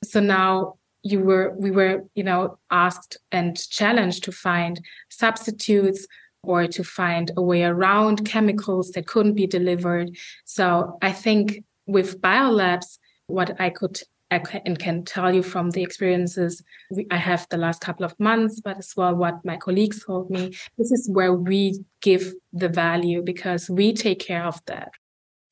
So 0.04 0.20
now 0.20 0.76
you 1.02 1.20
were, 1.20 1.52
we 1.58 1.72
were, 1.72 2.04
you 2.14 2.22
know, 2.22 2.58
asked 2.70 3.16
and 3.32 3.56
challenged 3.70 4.22
to 4.24 4.32
find 4.32 4.80
substitutes 5.08 6.06
or 6.44 6.66
to 6.68 6.84
find 6.84 7.32
a 7.36 7.42
way 7.42 7.64
around 7.64 8.24
chemicals 8.24 8.92
that 8.92 9.06
couldn't 9.06 9.34
be 9.34 9.46
delivered. 9.46 10.16
So 10.44 10.98
I 11.02 11.12
think 11.12 11.64
with 11.86 12.20
biolabs, 12.20 12.98
what 13.26 13.60
I 13.60 13.70
could 13.70 14.00
and 14.66 14.78
can 14.78 15.04
tell 15.04 15.34
you 15.34 15.42
from 15.42 15.70
the 15.70 15.82
experiences 15.82 16.62
I 17.10 17.16
have 17.16 17.46
the 17.50 17.56
last 17.56 17.80
couple 17.80 18.04
of 18.04 18.18
months, 18.18 18.60
but 18.60 18.78
as 18.78 18.94
well 18.96 19.14
what 19.14 19.44
my 19.44 19.56
colleagues 19.56 20.04
told 20.04 20.30
me. 20.30 20.52
This 20.78 20.92
is 20.92 21.08
where 21.10 21.34
we 21.34 21.84
give 22.00 22.32
the 22.52 22.68
value 22.68 23.22
because 23.22 23.68
we 23.70 23.92
take 23.92 24.20
care 24.20 24.44
of 24.44 24.60
that. 24.66 24.92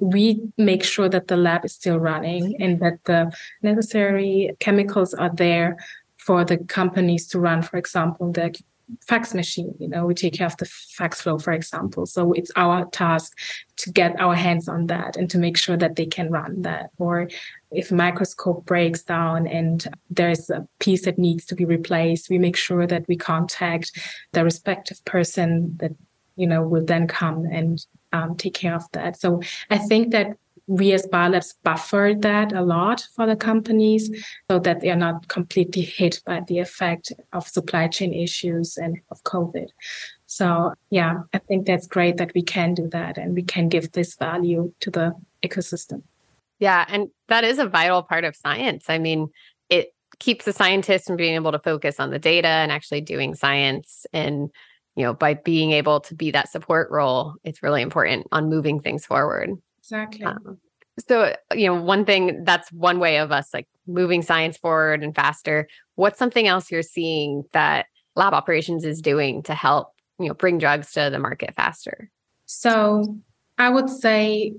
we 0.00 0.40
make 0.56 0.82
sure 0.82 1.08
that 1.08 1.28
the 1.28 1.36
lab 1.36 1.64
is 1.64 1.74
still 1.74 1.98
running 1.98 2.56
and 2.60 2.80
that 2.80 2.98
the 3.04 3.30
necessary 3.62 4.50
chemicals 4.58 5.14
are 5.14 5.30
there 5.34 5.76
for 6.16 6.44
the 6.44 6.58
companies 6.58 7.26
to 7.28 7.38
run, 7.38 7.62
for 7.62 7.76
example, 7.76 8.32
the 8.32 8.54
FACS 9.06 9.34
machine. 9.34 9.74
You 9.78 9.88
know, 9.88 10.06
we 10.06 10.14
take 10.14 10.34
care 10.34 10.46
of 10.46 10.56
the 10.56 10.66
FACS 10.66 11.22
flow, 11.22 11.38
for 11.38 11.52
example. 11.52 12.06
So 12.06 12.32
it's 12.32 12.50
our 12.56 12.86
task 12.86 13.38
to 13.76 13.90
get 13.90 14.20
our 14.20 14.34
hands 14.34 14.68
on 14.68 14.86
that 14.86 15.16
and 15.16 15.30
to 15.30 15.38
make 15.38 15.56
sure 15.56 15.76
that 15.76 15.96
they 15.96 16.06
can 16.06 16.30
run 16.30 16.62
that. 16.62 16.90
Or 16.98 17.28
if 17.70 17.92
microscope 17.92 18.66
breaks 18.66 19.02
down 19.02 19.46
and 19.46 19.86
there's 20.10 20.50
a 20.50 20.66
piece 20.78 21.04
that 21.04 21.18
needs 21.18 21.44
to 21.46 21.54
be 21.54 21.64
replaced, 21.64 22.30
we 22.30 22.38
make 22.38 22.56
sure 22.56 22.86
that 22.86 23.06
we 23.08 23.16
contact 23.16 23.92
the 24.32 24.44
respective 24.44 25.04
person 25.04 25.76
that 25.80 25.92
you 26.36 26.46
know 26.46 26.62
will 26.62 26.84
then 26.84 27.06
come 27.06 27.44
and 27.44 27.84
um, 28.12 28.36
take 28.36 28.54
care 28.54 28.74
of 28.74 28.84
that. 28.92 29.20
So 29.20 29.42
I 29.68 29.78
think 29.78 30.12
that 30.12 30.36
we 30.70 30.92
as 30.92 31.04
biolabs 31.08 31.54
buffer 31.64 32.14
that 32.16 32.52
a 32.52 32.62
lot 32.62 33.04
for 33.16 33.26
the 33.26 33.34
companies 33.34 34.08
so 34.48 34.60
that 34.60 34.80
they 34.80 34.88
are 34.88 34.96
not 34.96 35.26
completely 35.26 35.82
hit 35.82 36.22
by 36.24 36.40
the 36.46 36.60
effect 36.60 37.12
of 37.32 37.48
supply 37.48 37.88
chain 37.88 38.14
issues 38.14 38.76
and 38.76 39.00
of 39.10 39.20
COVID. 39.24 39.66
So 40.26 40.72
yeah, 40.90 41.22
I 41.34 41.38
think 41.38 41.66
that's 41.66 41.88
great 41.88 42.18
that 42.18 42.30
we 42.36 42.42
can 42.42 42.74
do 42.74 42.88
that 42.90 43.18
and 43.18 43.34
we 43.34 43.42
can 43.42 43.68
give 43.68 43.90
this 43.90 44.14
value 44.14 44.72
to 44.78 44.90
the 44.92 45.12
ecosystem. 45.42 46.02
Yeah. 46.60 46.84
And 46.88 47.08
that 47.26 47.42
is 47.42 47.58
a 47.58 47.66
vital 47.66 48.04
part 48.04 48.22
of 48.22 48.36
science. 48.36 48.84
I 48.88 48.98
mean, 48.98 49.28
it 49.70 49.92
keeps 50.20 50.44
the 50.44 50.52
scientists 50.52 51.08
from 51.08 51.16
being 51.16 51.34
able 51.34 51.50
to 51.50 51.58
focus 51.58 51.98
on 51.98 52.10
the 52.10 52.20
data 52.20 52.46
and 52.46 52.70
actually 52.70 53.00
doing 53.00 53.34
science. 53.34 54.06
And, 54.12 54.50
you 54.94 55.02
know, 55.02 55.14
by 55.14 55.34
being 55.34 55.72
able 55.72 55.98
to 56.02 56.14
be 56.14 56.30
that 56.30 56.48
support 56.48 56.92
role, 56.92 57.34
it's 57.42 57.60
really 57.60 57.82
important 57.82 58.28
on 58.30 58.48
moving 58.48 58.78
things 58.78 59.04
forward. 59.04 59.50
Exactly. 59.90 60.24
Um, 60.24 60.58
so, 61.08 61.34
you 61.54 61.66
know, 61.66 61.80
one 61.80 62.04
thing 62.04 62.44
that's 62.44 62.70
one 62.70 63.00
way 63.00 63.18
of 63.18 63.32
us 63.32 63.52
like 63.52 63.66
moving 63.86 64.22
science 64.22 64.56
forward 64.56 65.02
and 65.02 65.14
faster. 65.14 65.66
What's 65.96 66.18
something 66.18 66.46
else 66.46 66.70
you're 66.70 66.82
seeing 66.82 67.44
that 67.52 67.86
lab 68.14 68.34
operations 68.34 68.84
is 68.84 69.00
doing 69.00 69.42
to 69.44 69.54
help, 69.54 69.88
you 70.18 70.28
know, 70.28 70.34
bring 70.34 70.58
drugs 70.58 70.92
to 70.92 71.08
the 71.10 71.18
market 71.18 71.54
faster? 71.56 72.10
So, 72.46 73.16
I 73.58 73.68
would 73.68 73.90
say 73.90 74.54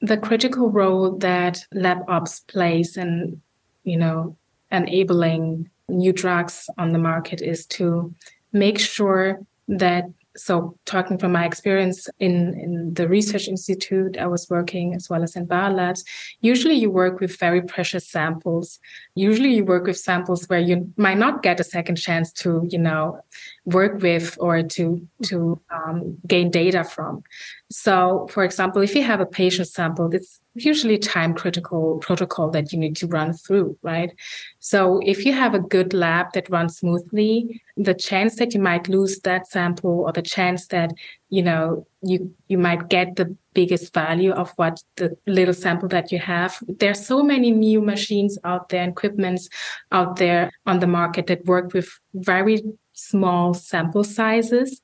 the 0.00 0.16
critical 0.16 0.70
role 0.70 1.18
that 1.18 1.64
lab 1.72 1.98
ops 2.08 2.40
plays 2.40 2.96
in, 2.96 3.40
you 3.84 3.96
know, 3.96 4.36
enabling 4.70 5.68
new 5.88 6.12
drugs 6.12 6.68
on 6.78 6.92
the 6.92 6.98
market 6.98 7.42
is 7.42 7.66
to 7.66 8.14
make 8.52 8.78
sure 8.78 9.40
that 9.68 10.04
so 10.36 10.76
talking 10.84 11.18
from 11.18 11.32
my 11.32 11.44
experience 11.44 12.08
in, 12.20 12.54
in 12.60 12.94
the 12.94 13.08
research 13.08 13.48
institute 13.48 14.16
i 14.18 14.26
was 14.26 14.48
working 14.50 14.94
as 14.94 15.08
well 15.08 15.22
as 15.22 15.36
in 15.36 15.46
biolabs 15.46 16.02
usually 16.40 16.74
you 16.74 16.90
work 16.90 17.20
with 17.20 17.38
very 17.38 17.62
precious 17.62 18.08
samples. 18.08 18.78
Usually 19.14 19.54
you 19.54 19.64
work 19.64 19.86
with 19.86 19.98
samples 19.98 20.46
where 20.46 20.60
you 20.60 20.92
might 20.96 21.18
not 21.18 21.42
get 21.42 21.60
a 21.60 21.64
second 21.64 21.96
chance 21.96 22.32
to 22.42 22.66
you 22.68 22.78
know 22.78 23.20
work 23.66 24.00
with 24.00 24.36
or 24.40 24.62
to 24.62 25.06
to 25.22 25.60
um, 25.70 26.16
gain 26.26 26.50
data 26.50 26.82
from 26.84 27.22
so 27.70 28.26
for 28.30 28.44
example 28.44 28.80
if 28.80 28.94
you 28.94 29.02
have 29.02 29.20
a 29.20 29.26
patient 29.26 29.68
sample 29.68 30.08
it's 30.14 30.40
usually 30.56 30.98
time 30.98 31.34
critical 31.34 31.98
protocol 31.98 32.50
that 32.50 32.72
you 32.72 32.78
need 32.78 32.96
to 32.96 33.06
run 33.06 33.32
through, 33.32 33.76
right? 33.82 34.12
So 34.58 35.00
if 35.04 35.24
you 35.24 35.32
have 35.32 35.54
a 35.54 35.60
good 35.60 35.92
lab 35.92 36.32
that 36.32 36.50
runs 36.50 36.78
smoothly, 36.78 37.62
the 37.76 37.94
chance 37.94 38.36
that 38.36 38.54
you 38.54 38.60
might 38.60 38.88
lose 38.88 39.20
that 39.20 39.46
sample 39.48 40.04
or 40.06 40.12
the 40.12 40.22
chance 40.22 40.68
that, 40.68 40.92
you 41.28 41.42
know, 41.42 41.86
you 42.02 42.34
you 42.48 42.58
might 42.58 42.88
get 42.88 43.16
the 43.16 43.36
biggest 43.52 43.92
value 43.92 44.32
of 44.32 44.52
what 44.56 44.82
the 44.96 45.16
little 45.26 45.54
sample 45.54 45.88
that 45.88 46.12
you 46.12 46.18
have. 46.18 46.58
There's 46.66 47.04
so 47.04 47.22
many 47.22 47.50
new 47.50 47.80
machines 47.80 48.38
out 48.44 48.68
there, 48.68 48.88
equipments 48.88 49.48
out 49.92 50.16
there 50.16 50.50
on 50.66 50.80
the 50.80 50.86
market 50.86 51.26
that 51.26 51.44
work 51.46 51.72
with 51.72 51.88
very 52.14 52.62
small 52.96 53.54
sample 53.54 54.04
sizes 54.04 54.82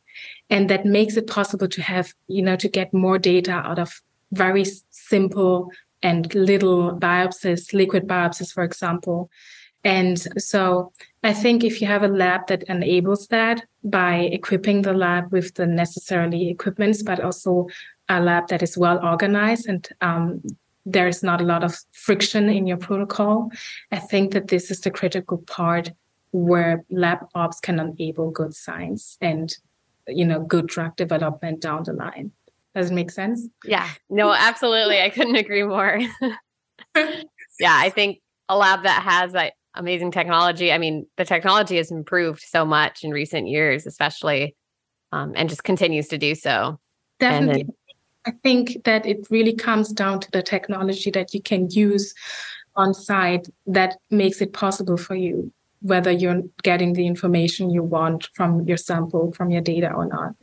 and 0.48 0.70
that 0.70 0.84
makes 0.84 1.16
it 1.16 1.26
possible 1.26 1.66
to 1.66 1.82
have 1.82 2.12
you 2.28 2.42
know 2.42 2.56
to 2.56 2.68
get 2.68 2.92
more 2.94 3.18
data 3.18 3.52
out 3.52 3.78
of 3.78 4.00
very 4.32 4.64
simple 4.90 5.70
and 6.02 6.34
little 6.34 6.98
biopsies, 6.98 7.72
liquid 7.72 8.08
biopsies, 8.08 8.52
for 8.52 8.64
example. 8.64 9.30
And 9.84 10.18
so 10.40 10.92
I 11.22 11.32
think 11.32 11.64
if 11.64 11.80
you 11.80 11.86
have 11.86 12.02
a 12.02 12.08
lab 12.08 12.46
that 12.48 12.62
enables 12.64 13.28
that 13.28 13.64
by 13.84 14.16
equipping 14.16 14.82
the 14.82 14.92
lab 14.92 15.32
with 15.32 15.54
the 15.54 15.66
necessary 15.66 16.48
equipments, 16.48 17.02
but 17.02 17.20
also 17.20 17.68
a 18.08 18.20
lab 18.20 18.48
that 18.48 18.62
is 18.62 18.78
well 18.78 19.04
organized 19.04 19.68
and 19.68 19.88
um, 20.00 20.42
there 20.84 21.08
is 21.08 21.22
not 21.22 21.40
a 21.40 21.44
lot 21.44 21.62
of 21.62 21.78
friction 21.92 22.48
in 22.48 22.66
your 22.66 22.76
protocol, 22.76 23.50
I 23.92 23.98
think 23.98 24.32
that 24.32 24.48
this 24.48 24.70
is 24.70 24.80
the 24.80 24.90
critical 24.90 25.38
part 25.38 25.92
where 26.32 26.84
lab 26.90 27.26
ops 27.34 27.60
can 27.60 27.78
enable 27.78 28.30
good 28.30 28.54
science 28.54 29.16
and 29.20 29.56
you 30.08 30.24
know 30.24 30.40
good 30.40 30.66
drug 30.66 30.96
development 30.96 31.60
down 31.60 31.84
the 31.84 31.92
line. 31.92 32.32
Does 32.74 32.90
it 32.90 32.94
make 32.94 33.10
sense? 33.10 33.46
Yeah. 33.64 33.88
No, 34.08 34.32
absolutely. 34.32 35.00
I 35.00 35.10
couldn't 35.10 35.36
agree 35.36 35.62
more. 35.62 36.00
yeah, 36.96 37.76
I 37.78 37.90
think 37.90 38.20
a 38.48 38.56
lab 38.56 38.84
that 38.84 39.02
has 39.02 39.32
that 39.32 39.52
amazing 39.74 40.10
technology. 40.10 40.72
I 40.72 40.78
mean, 40.78 41.06
the 41.16 41.24
technology 41.24 41.76
has 41.76 41.90
improved 41.90 42.40
so 42.40 42.64
much 42.64 43.04
in 43.04 43.10
recent 43.10 43.48
years, 43.48 43.86
especially, 43.86 44.56
um, 45.12 45.32
and 45.36 45.48
just 45.48 45.64
continues 45.64 46.08
to 46.08 46.18
do 46.18 46.34
so. 46.34 46.80
Definitely. 47.18 47.64
Then, 47.64 47.74
I 48.24 48.30
think 48.42 48.84
that 48.84 49.04
it 49.04 49.26
really 49.30 49.54
comes 49.54 49.92
down 49.92 50.20
to 50.20 50.30
the 50.30 50.42
technology 50.42 51.10
that 51.10 51.34
you 51.34 51.42
can 51.42 51.68
use 51.70 52.14
on 52.76 52.94
site 52.94 53.48
that 53.66 53.96
makes 54.10 54.40
it 54.40 54.52
possible 54.52 54.96
for 54.96 55.14
you, 55.14 55.52
whether 55.82 56.10
you're 56.10 56.42
getting 56.62 56.92
the 56.92 57.06
information 57.06 57.70
you 57.70 57.82
want 57.82 58.28
from 58.34 58.66
your 58.66 58.76
sample, 58.76 59.32
from 59.32 59.50
your 59.50 59.60
data 59.60 59.92
or 59.92 60.06
not. 60.06 60.34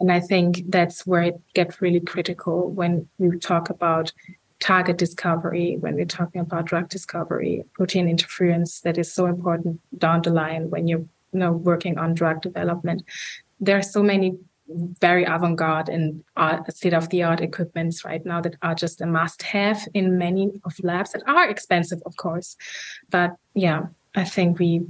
And 0.00 0.10
I 0.10 0.20
think 0.20 0.62
that's 0.68 1.06
where 1.06 1.22
it 1.22 1.40
gets 1.54 1.80
really 1.80 2.00
critical 2.00 2.70
when 2.70 3.08
we 3.18 3.38
talk 3.38 3.70
about 3.70 4.12
target 4.58 4.96
discovery, 4.96 5.76
when 5.80 5.94
we're 5.94 6.04
talking 6.04 6.40
about 6.40 6.66
drug 6.66 6.88
discovery, 6.88 7.64
protein 7.74 8.08
interference 8.08 8.80
that 8.80 8.98
is 8.98 9.12
so 9.12 9.26
important 9.26 9.80
down 9.98 10.22
the 10.22 10.30
line 10.30 10.70
when 10.70 10.86
you're 10.88 11.06
you 11.32 11.38
know 11.38 11.52
working 11.52 11.98
on 11.98 12.14
drug 12.14 12.42
development. 12.42 13.02
There 13.60 13.78
are 13.78 13.82
so 13.82 14.02
many 14.02 14.38
very 15.00 15.24
avant-garde 15.24 15.88
and 15.88 16.24
uh, 16.36 16.58
state-of-the-art 16.68 17.40
equipments 17.40 18.04
right 18.04 18.24
now 18.24 18.40
that 18.40 18.56
are 18.62 18.74
just 18.74 19.00
a 19.00 19.06
must-have 19.06 19.86
in 19.94 20.18
many 20.18 20.60
of 20.64 20.72
labs 20.82 21.12
that 21.12 21.22
are 21.26 21.48
expensive, 21.48 22.00
of 22.06 22.16
course. 22.16 22.56
But 23.10 23.36
yeah, 23.54 23.86
I 24.14 24.24
think 24.24 24.58
we 24.58 24.86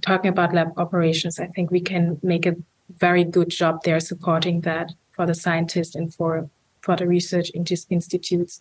talking 0.00 0.30
about 0.30 0.54
lab 0.54 0.72
operations, 0.76 1.38
I 1.38 1.46
think 1.48 1.70
we 1.70 1.80
can 1.80 2.18
make 2.22 2.46
a 2.46 2.56
very 2.98 3.24
good 3.24 3.50
job 3.50 3.82
there 3.84 4.00
supporting 4.00 4.62
that 4.62 4.92
for 5.12 5.26
the 5.26 5.34
scientists 5.34 5.94
and 5.94 6.12
for 6.12 6.48
for 6.80 6.96
the 6.96 7.06
research 7.06 7.50
institutes. 7.54 8.60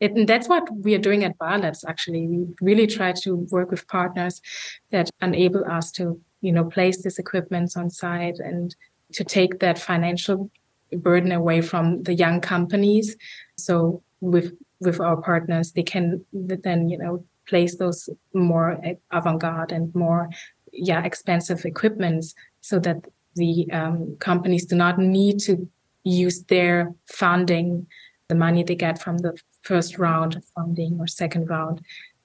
It, 0.00 0.12
and 0.12 0.28
that's 0.28 0.48
what 0.48 0.68
we 0.74 0.94
are 0.94 0.98
doing 0.98 1.24
at 1.24 1.38
Biolabs. 1.38 1.84
Actually, 1.86 2.26
we 2.26 2.46
really 2.60 2.86
try 2.86 3.12
to 3.12 3.36
work 3.50 3.70
with 3.70 3.88
partners 3.88 4.42
that 4.90 5.10
enable 5.22 5.64
us 5.64 5.90
to, 5.92 6.20
you 6.42 6.52
know, 6.52 6.64
place 6.64 7.02
this 7.02 7.18
equipment 7.18 7.76
on 7.76 7.88
site 7.88 8.38
and 8.38 8.76
to 9.12 9.24
take 9.24 9.60
that 9.60 9.78
financial 9.78 10.50
burden 10.92 11.32
away 11.32 11.60
from 11.62 12.02
the 12.02 12.14
young 12.14 12.40
companies. 12.40 13.16
So 13.56 14.02
with 14.20 14.52
with 14.80 15.00
our 15.00 15.16
partners, 15.16 15.72
they 15.72 15.82
can 15.82 16.24
then, 16.32 16.88
you 16.88 16.98
know, 16.98 17.24
place 17.48 17.76
those 17.76 18.08
more 18.34 18.78
avant-garde 19.12 19.72
and 19.72 19.94
more 19.94 20.28
yeah 20.72 21.04
expensive 21.04 21.64
equipments 21.64 22.34
so 22.60 22.78
that 22.78 23.06
the 23.36 23.70
um, 23.70 24.16
companies 24.18 24.64
do 24.64 24.74
not 24.74 24.98
need 24.98 25.38
to 25.40 25.68
use 26.02 26.42
their 26.44 26.94
funding, 27.06 27.86
the 28.28 28.34
money 28.34 28.62
they 28.62 28.74
get 28.74 29.00
from 29.00 29.18
the 29.18 29.36
first 29.62 29.98
round 29.98 30.36
of 30.36 30.44
funding 30.54 30.98
or 30.98 31.06
second 31.06 31.48
round. 31.48 31.80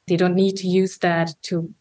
They 0.07 0.15
don't 0.15 0.35
need 0.35 0.55
to 0.57 0.67
use 0.67 0.97
that 0.99 1.33
to 1.43 1.73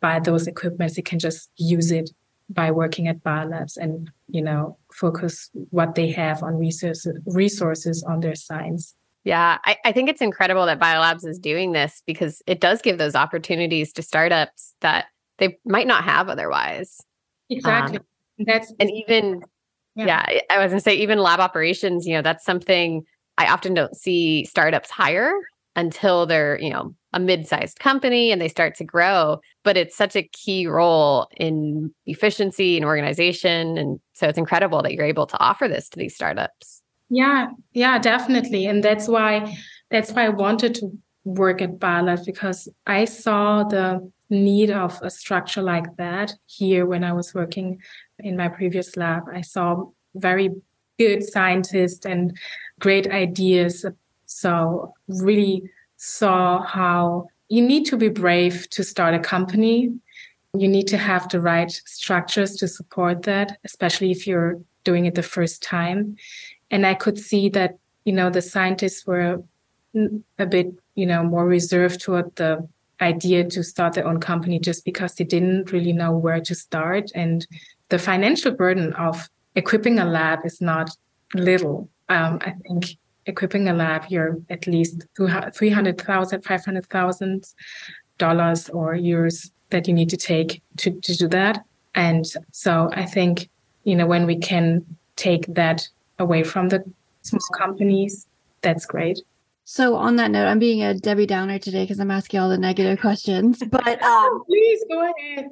buy 0.00 0.20
those 0.20 0.46
equipments. 0.46 0.96
They 0.96 1.02
can 1.02 1.18
just 1.18 1.50
use 1.56 1.90
it 1.90 2.10
by 2.48 2.70
working 2.70 3.08
at 3.08 3.24
biolabs 3.24 3.76
and 3.76 4.08
you 4.28 4.40
know 4.40 4.78
focus 4.92 5.50
what 5.70 5.96
they 5.96 6.12
have 6.12 6.44
on 6.44 6.56
resources 6.56 7.18
resources 7.26 8.04
on 8.04 8.20
their 8.20 8.36
science. 8.36 8.94
Yeah, 9.26 9.58
I, 9.64 9.76
I 9.84 9.90
think 9.90 10.08
it's 10.08 10.22
incredible 10.22 10.66
that 10.66 10.78
Biolabs 10.78 11.26
is 11.26 11.36
doing 11.36 11.72
this 11.72 12.00
because 12.06 12.42
it 12.46 12.60
does 12.60 12.80
give 12.80 12.98
those 12.98 13.16
opportunities 13.16 13.92
to 13.94 14.02
startups 14.02 14.76
that 14.82 15.06
they 15.38 15.58
might 15.64 15.88
not 15.88 16.04
have 16.04 16.28
otherwise. 16.28 17.00
Exactly. 17.50 17.98
Um, 17.98 18.04
that's 18.46 18.72
and 18.78 18.88
even 18.88 19.42
yeah. 19.96 20.26
yeah, 20.30 20.40
I 20.48 20.62
was 20.62 20.70
gonna 20.70 20.80
say 20.80 20.94
even 20.94 21.18
lab 21.18 21.40
operations, 21.40 22.06
you 22.06 22.14
know, 22.14 22.22
that's 22.22 22.44
something 22.44 23.02
I 23.36 23.48
often 23.48 23.74
don't 23.74 23.96
see 23.96 24.44
startups 24.44 24.90
hire 24.90 25.32
until 25.74 26.26
they're, 26.26 26.56
you 26.60 26.70
know, 26.70 26.94
a 27.12 27.18
mid-sized 27.18 27.80
company 27.80 28.30
and 28.30 28.40
they 28.40 28.48
start 28.48 28.76
to 28.76 28.84
grow. 28.84 29.40
But 29.64 29.76
it's 29.76 29.96
such 29.96 30.14
a 30.14 30.22
key 30.22 30.68
role 30.68 31.26
in 31.36 31.92
efficiency 32.06 32.76
and 32.76 32.86
organization. 32.86 33.76
And 33.76 33.98
so 34.12 34.28
it's 34.28 34.38
incredible 34.38 34.82
that 34.82 34.92
you're 34.92 35.04
able 35.04 35.26
to 35.26 35.38
offer 35.40 35.66
this 35.66 35.88
to 35.88 35.98
these 35.98 36.14
startups. 36.14 36.80
Yeah, 37.08 37.48
yeah, 37.72 37.98
definitely. 37.98 38.66
And 38.66 38.82
that's 38.82 39.08
why 39.08 39.56
that's 39.90 40.10
why 40.12 40.26
I 40.26 40.30
wanted 40.30 40.74
to 40.76 40.90
work 41.24 41.62
at 41.62 41.78
Biolabs 41.78 42.24
because 42.24 42.68
I 42.86 43.04
saw 43.04 43.64
the 43.64 44.10
need 44.28 44.70
of 44.70 44.98
a 45.02 45.10
structure 45.10 45.62
like 45.62 45.96
that 45.96 46.34
here 46.46 46.84
when 46.86 47.04
I 47.04 47.12
was 47.12 47.32
working 47.32 47.80
in 48.18 48.36
my 48.36 48.48
previous 48.48 48.96
lab. 48.96 49.24
I 49.32 49.42
saw 49.42 49.84
very 50.16 50.50
good 50.98 51.22
scientists 51.22 52.04
and 52.04 52.36
great 52.80 53.06
ideas. 53.08 53.84
So 54.26 54.92
really 55.08 55.62
saw 55.96 56.62
how 56.62 57.28
you 57.48 57.62
need 57.62 57.84
to 57.86 57.96
be 57.96 58.08
brave 58.08 58.68
to 58.70 58.82
start 58.82 59.14
a 59.14 59.20
company. 59.20 59.90
You 60.58 60.68
need 60.68 60.88
to 60.88 60.96
have 60.98 61.28
the 61.28 61.40
right 61.40 61.70
structures 61.70 62.56
to 62.56 62.66
support 62.66 63.22
that, 63.22 63.58
especially 63.64 64.10
if 64.10 64.26
you're 64.26 64.60
doing 64.82 65.06
it 65.06 65.14
the 65.14 65.22
first 65.22 65.62
time. 65.62 66.16
And 66.70 66.86
I 66.86 66.94
could 66.94 67.18
see 67.18 67.48
that, 67.50 67.78
you 68.04 68.12
know, 68.12 68.30
the 68.30 68.42
scientists 68.42 69.06
were 69.06 69.42
a 70.38 70.46
bit, 70.46 70.74
you 70.94 71.06
know, 71.06 71.22
more 71.22 71.46
reserved 71.46 72.00
toward 72.00 72.34
the 72.36 72.68
idea 73.00 73.44
to 73.44 73.62
start 73.62 73.94
their 73.94 74.06
own 74.06 74.20
company 74.20 74.58
just 74.58 74.84
because 74.84 75.14
they 75.14 75.24
didn't 75.24 75.72
really 75.72 75.92
know 75.92 76.12
where 76.12 76.40
to 76.40 76.54
start. 76.54 77.10
And 77.14 77.46
the 77.88 77.98
financial 77.98 78.52
burden 78.52 78.92
of 78.94 79.28
equipping 79.54 79.98
a 79.98 80.04
lab 80.04 80.40
is 80.44 80.60
not 80.60 80.90
little. 81.34 81.88
Um, 82.08 82.38
I 82.42 82.54
think 82.62 82.96
equipping 83.26 83.68
a 83.68 83.74
lab, 83.74 84.06
you're 84.08 84.38
at 84.50 84.66
least 84.66 85.06
three 85.54 85.70
hundred 85.70 86.00
thousand, 86.00 86.42
five 86.42 86.64
hundred 86.64 86.86
thousand 86.86 87.46
dollars 88.18 88.68
or 88.70 88.94
euros 88.94 89.50
that 89.70 89.88
you 89.88 89.94
need 89.94 90.10
to 90.10 90.16
take 90.16 90.62
to, 90.78 90.90
to 91.00 91.16
do 91.16 91.28
that. 91.28 91.64
And 91.94 92.24
so 92.52 92.90
I 92.92 93.04
think, 93.04 93.48
you 93.84 93.96
know, 93.96 94.06
when 94.06 94.26
we 94.26 94.38
can 94.38 94.84
take 95.16 95.46
that 95.54 95.88
away 96.18 96.42
from 96.42 96.68
the 96.68 96.84
small 97.22 97.40
companies, 97.56 98.26
that's 98.62 98.86
great. 98.86 99.20
So 99.64 99.96
on 99.96 100.16
that 100.16 100.30
note, 100.30 100.46
I'm 100.46 100.60
being 100.60 100.82
a 100.82 100.94
Debbie 100.94 101.26
Downer 101.26 101.58
today 101.58 101.82
because 101.82 101.98
I'm 101.98 102.10
asking 102.10 102.38
all 102.38 102.48
the 102.48 102.56
negative 102.56 103.00
questions. 103.00 103.60
But 103.68 104.00
um, 104.00 104.44
please 104.46 104.84
go 104.88 105.12
ahead. 105.18 105.48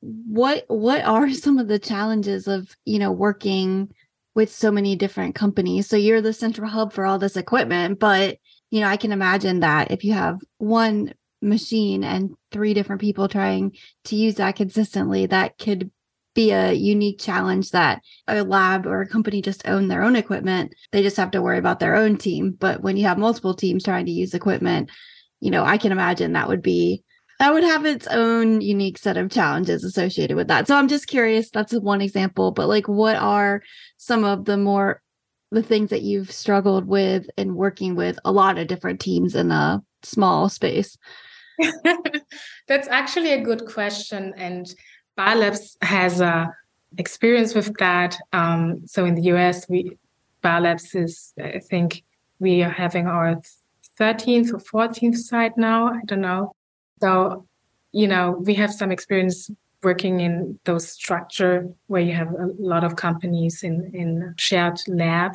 What 0.00 0.64
what 0.68 1.04
are 1.04 1.30
some 1.32 1.58
of 1.58 1.68
the 1.68 1.78
challenges 1.78 2.48
of 2.48 2.74
you 2.86 2.98
know 2.98 3.12
working 3.12 3.92
with 4.34 4.50
so 4.50 4.70
many 4.70 4.96
different 4.96 5.34
companies? 5.34 5.86
So 5.86 5.96
you're 5.96 6.22
the 6.22 6.32
central 6.32 6.70
hub 6.70 6.94
for 6.94 7.04
all 7.04 7.18
this 7.18 7.36
equipment, 7.36 7.98
but 7.98 8.38
you 8.70 8.80
know 8.80 8.86
I 8.86 8.96
can 8.96 9.12
imagine 9.12 9.60
that 9.60 9.90
if 9.90 10.02
you 10.02 10.14
have 10.14 10.40
one 10.56 11.12
machine 11.42 12.04
and 12.04 12.34
three 12.50 12.72
different 12.72 13.00
people 13.02 13.28
trying 13.28 13.76
to 14.04 14.16
use 14.16 14.36
that 14.36 14.56
consistently, 14.56 15.26
that 15.26 15.58
could 15.58 15.90
be 16.38 16.52
a 16.52 16.72
unique 16.72 17.18
challenge 17.18 17.72
that 17.72 18.00
a 18.28 18.44
lab 18.44 18.86
or 18.86 19.00
a 19.00 19.08
company 19.08 19.42
just 19.42 19.66
own 19.66 19.88
their 19.88 20.04
own 20.04 20.14
equipment. 20.14 20.72
They 20.92 21.02
just 21.02 21.16
have 21.16 21.32
to 21.32 21.42
worry 21.42 21.58
about 21.58 21.80
their 21.80 21.96
own 21.96 22.16
team. 22.16 22.52
But 22.56 22.80
when 22.80 22.96
you 22.96 23.06
have 23.06 23.18
multiple 23.18 23.54
teams 23.54 23.82
trying 23.82 24.06
to 24.06 24.12
use 24.12 24.34
equipment, 24.34 24.88
you 25.40 25.50
know, 25.50 25.64
I 25.64 25.78
can 25.78 25.90
imagine 25.90 26.34
that 26.34 26.46
would 26.46 26.62
be 26.62 27.02
that 27.40 27.52
would 27.52 27.64
have 27.64 27.84
its 27.86 28.06
own 28.06 28.60
unique 28.60 28.98
set 28.98 29.16
of 29.16 29.32
challenges 29.32 29.82
associated 29.82 30.36
with 30.36 30.46
that. 30.46 30.68
So 30.68 30.76
I'm 30.76 30.86
just 30.86 31.08
curious, 31.08 31.50
that's 31.50 31.72
one 31.72 32.00
example, 32.00 32.52
but 32.52 32.68
like 32.68 32.86
what 32.86 33.16
are 33.16 33.60
some 33.96 34.22
of 34.22 34.44
the 34.44 34.56
more 34.56 35.02
the 35.50 35.62
things 35.62 35.90
that 35.90 36.02
you've 36.02 36.30
struggled 36.30 36.86
with 36.86 37.26
in 37.36 37.56
working 37.56 37.96
with 37.96 38.18
a 38.24 38.30
lot 38.30 38.58
of 38.58 38.68
different 38.68 39.00
teams 39.00 39.34
in 39.34 39.50
a 39.50 39.82
small 40.04 40.48
space? 40.48 40.96
That's 42.68 42.86
actually 42.88 43.32
a 43.32 43.42
good 43.42 43.66
question 43.66 44.34
and 44.36 44.66
Biolabs 45.18 45.76
has 45.82 46.20
a 46.20 46.54
experience 46.96 47.54
with 47.54 47.76
that. 47.78 48.16
Um, 48.32 48.86
so 48.86 49.04
in 49.04 49.14
the 49.16 49.22
US, 49.32 49.68
we 49.68 49.98
Biolabs 50.42 50.94
is 50.94 51.34
I 51.42 51.58
think 51.58 52.04
we 52.38 52.62
are 52.62 52.70
having 52.70 53.08
our 53.08 53.40
13th 53.98 54.54
or 54.54 54.88
14th 54.88 55.16
site 55.16 55.58
now. 55.58 55.88
I 55.88 56.00
don't 56.06 56.20
know. 56.20 56.54
So 57.00 57.46
you 57.92 58.06
know 58.06 58.42
we 58.46 58.54
have 58.54 58.72
some 58.72 58.92
experience 58.92 59.50
working 59.82 60.20
in 60.20 60.58
those 60.64 60.88
structure 60.88 61.68
where 61.86 62.02
you 62.02 62.12
have 62.12 62.28
a 62.28 62.50
lot 62.58 62.84
of 62.84 62.96
companies 62.96 63.62
in 63.62 63.90
in 63.94 64.34
shared 64.36 64.78
lab. 64.86 65.32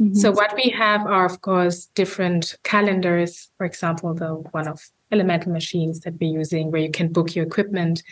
Mm-hmm. 0.00 0.14
So 0.14 0.30
what 0.30 0.54
we 0.54 0.70
have 0.70 1.06
are 1.06 1.26
of 1.26 1.42
course 1.42 1.86
different 1.94 2.56
calendars. 2.62 3.50
For 3.58 3.66
example, 3.66 4.14
the 4.14 4.34
one 4.52 4.68
of 4.68 4.80
elemental 5.12 5.52
machines 5.52 6.00
that 6.00 6.14
we're 6.20 6.38
using 6.38 6.70
where 6.70 6.82
you 6.82 6.90
can 6.90 7.12
book 7.12 7.34
your 7.34 7.46
equipment, 7.46 8.02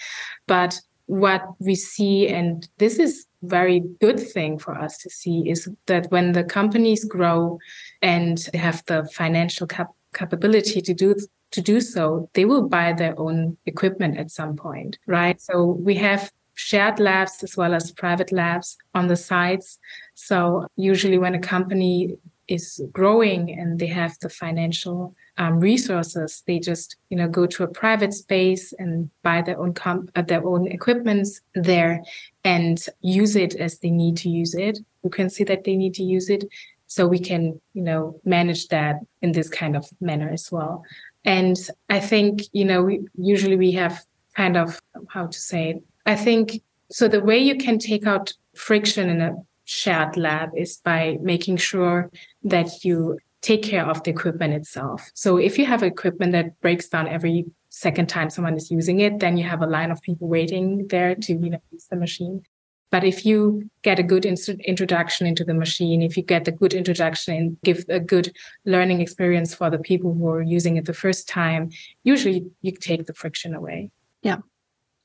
but 0.47 0.81
what 1.07 1.43
we 1.59 1.75
see, 1.75 2.29
and 2.29 2.69
this 2.79 2.99
is 2.99 3.27
very 3.43 3.81
good 4.01 4.21
thing 4.21 4.59
for 4.59 4.75
us 4.75 4.99
to 4.99 5.11
see, 5.11 5.49
is 5.49 5.69
that 5.87 6.11
when 6.11 6.33
the 6.33 6.45
companies 6.45 7.05
grow 7.05 7.59
and 8.03 8.49
have 8.55 8.85
the 8.87 9.09
financial 9.15 9.67
cap- 9.67 9.95
capability 10.15 10.81
to 10.83 10.95
do 10.95 11.15
to 11.53 11.61
do 11.61 11.81
so, 11.81 12.29
they 12.35 12.45
will 12.45 12.69
buy 12.69 12.93
their 12.93 13.19
own 13.19 13.57
equipment 13.67 14.19
at 14.19 14.33
some 14.33 14.57
point, 14.57 14.99
right? 15.07 15.41
So 15.41 15.65
we 15.65 15.95
have 15.95 16.33
shared 16.55 16.99
labs 16.99 17.43
as 17.45 17.57
well 17.57 17.73
as 17.73 17.93
private 17.93 18.33
labs 18.33 18.77
on 18.95 19.07
the 19.07 19.17
sites. 19.17 19.79
So 20.15 20.67
usually 20.77 21.19
when 21.19 21.35
a 21.35 21.39
company 21.39 22.17
is 22.49 22.81
growing 22.93 23.51
and 23.51 23.79
they 23.79 23.87
have 23.87 24.17
the 24.21 24.29
financial 24.29 25.15
um, 25.39 25.59
resources. 25.61 26.43
They 26.47 26.59
just, 26.59 26.97
you 27.11 27.17
know, 27.17 27.29
go 27.29 27.47
to 27.47 27.65
a 27.65 27.69
private 27.69 28.15
space 28.15 28.73
and 28.79 29.11
buy 29.23 29.43
their 29.43 29.59
own 29.59 29.75
comp- 29.75 30.11
uh, 30.15 30.23
their 30.23 30.47
own 30.47 30.67
equipments 30.67 31.41
there 31.55 32.03
and 32.45 32.85
use 33.01 33.37
it 33.37 33.55
as 33.57 33.79
they 33.79 33.91
need 33.91 34.17
to 34.19 34.29
use 34.29 34.55
it. 34.55 34.79
You 35.03 35.11
can 35.11 35.29
see 35.31 35.45
that 35.45 35.65
they 35.65 35.77
need 35.77 35.95
to 35.95 36.03
use 36.03 36.31
it, 36.31 36.45
so 36.87 37.07
we 37.07 37.19
can, 37.19 37.61
you 37.75 37.83
know, 37.83 38.21
manage 38.25 38.69
that 38.69 38.97
in 39.21 39.33
this 39.33 39.49
kind 39.49 39.77
of 39.77 39.89
manner 40.01 40.29
as 40.29 40.51
well. 40.53 40.85
And 41.25 41.57
I 41.91 41.99
think, 41.99 42.43
you 42.53 42.65
know, 42.65 42.83
we, 42.83 43.01
usually 43.17 43.57
we 43.57 43.73
have 43.73 44.05
kind 44.37 44.57
of 44.57 44.81
how 45.09 45.27
to 45.27 45.39
say 45.39 45.71
it. 45.71 45.83
I 46.07 46.15
think 46.15 46.63
so. 46.91 47.09
The 47.09 47.21
way 47.21 47.39
you 47.39 47.57
can 47.57 47.79
take 47.79 48.07
out 48.07 48.33
friction 48.55 49.09
in 49.09 49.21
a 49.21 49.35
shared 49.67 50.17
lab 50.17 50.51
is 50.57 50.79
by 50.79 51.19
making 51.21 51.59
sure 51.59 52.11
that 52.43 52.85
you 52.85 53.19
take 53.43 53.63
care 53.63 53.85
of 53.85 54.03
the 54.03 54.11
equipment 54.11 54.55
itself. 54.55 55.11
So 55.15 55.37
if 55.37 55.59
you 55.59 55.67
have 55.67 55.83
equipment 55.83 56.33
that 56.33 56.59
breaks 56.61 56.89
down 56.89 57.09
every 57.09 57.45
second 57.69 58.09
time 58.09 58.31
someone 58.31 58.57
is 58.57 58.71
using 58.71 59.01
it, 59.01 59.19
then 59.19 59.37
you 59.37 59.45
have 59.45 59.61
a 59.61 59.67
line 59.67 59.91
of 59.91 60.01
people 60.03 60.29
waiting 60.29 60.87
there 60.89 61.15
to 61.15 61.33
you 61.33 61.51
know 61.51 61.63
use 61.71 61.87
the 61.91 61.97
machine. 61.97 62.43
But 62.91 63.03
if 63.03 63.27
you 63.27 63.69
get 63.83 63.99
a 63.99 64.05
good 64.05 64.25
in- 64.25 64.61
introduction 64.65 65.27
into 65.27 65.45
the 65.45 65.55
machine, 65.55 66.01
if 66.01 66.17
you 66.17 66.23
get 66.23 66.47
a 66.47 66.53
good 66.53 66.73
introduction 66.73 67.35
and 67.35 67.57
give 67.65 67.85
a 67.89 67.99
good 67.99 68.33
learning 68.65 69.01
experience 69.01 69.53
for 69.53 69.69
the 69.69 69.79
people 69.79 70.15
who 70.15 70.29
are 70.29 70.43
using 70.43 70.77
it 70.77 70.85
the 70.85 70.95
first 70.95 71.29
time, 71.29 71.71
usually 72.05 72.47
you 72.63 72.71
take 72.71 73.07
the 73.07 73.13
friction 73.13 73.53
away. 73.55 73.91
Yeah, 74.23 74.39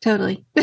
totally. 0.01 0.45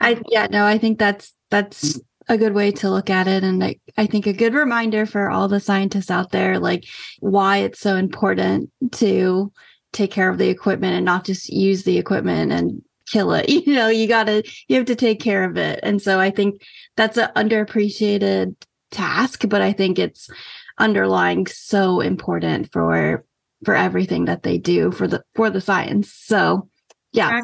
I 0.00 0.20
yeah 0.28 0.46
no, 0.50 0.66
I 0.66 0.76
think 0.76 0.98
that's 0.98 1.32
that's 1.50 1.98
a 2.28 2.38
good 2.38 2.52
way 2.52 2.70
to 2.70 2.90
look 2.90 3.10
at 3.10 3.26
it. 3.26 3.42
And 3.42 3.62
I, 3.64 3.76
I 3.96 4.06
think 4.06 4.26
a 4.26 4.32
good 4.32 4.54
reminder 4.54 5.06
for 5.06 5.30
all 5.30 5.48
the 5.48 5.60
scientists 5.60 6.10
out 6.10 6.30
there 6.30 6.58
like 6.58 6.84
why 7.20 7.58
it's 7.58 7.80
so 7.80 7.96
important 7.96 8.70
to 8.92 9.52
take 9.92 10.10
care 10.10 10.28
of 10.28 10.38
the 10.38 10.48
equipment 10.48 10.94
and 10.94 11.04
not 11.04 11.24
just 11.24 11.48
use 11.48 11.84
the 11.84 11.98
equipment 11.98 12.52
and 12.52 12.82
kill 13.10 13.32
it. 13.32 13.48
You 13.66 13.74
know 13.74 13.88
you 13.88 14.06
got 14.06 14.24
to 14.24 14.42
you 14.68 14.76
have 14.76 14.86
to 14.86 14.96
take 14.96 15.20
care 15.20 15.44
of 15.44 15.56
it. 15.56 15.80
And 15.82 16.00
so 16.02 16.20
i 16.20 16.30
think 16.30 16.62
that's 16.96 17.16
an 17.16 17.30
underappreciated 17.36 18.54
task 18.90 19.44
but 19.48 19.60
i 19.60 19.70
think 19.72 19.98
it's 19.98 20.30
underlying 20.78 21.46
so 21.46 22.00
important 22.00 22.72
for 22.72 23.24
for 23.64 23.74
everything 23.74 24.26
that 24.26 24.42
they 24.42 24.58
do 24.58 24.92
for 24.92 25.08
the 25.08 25.22
for 25.34 25.50
the 25.50 25.60
science. 25.60 26.12
So 26.12 26.68
yeah. 27.12 27.40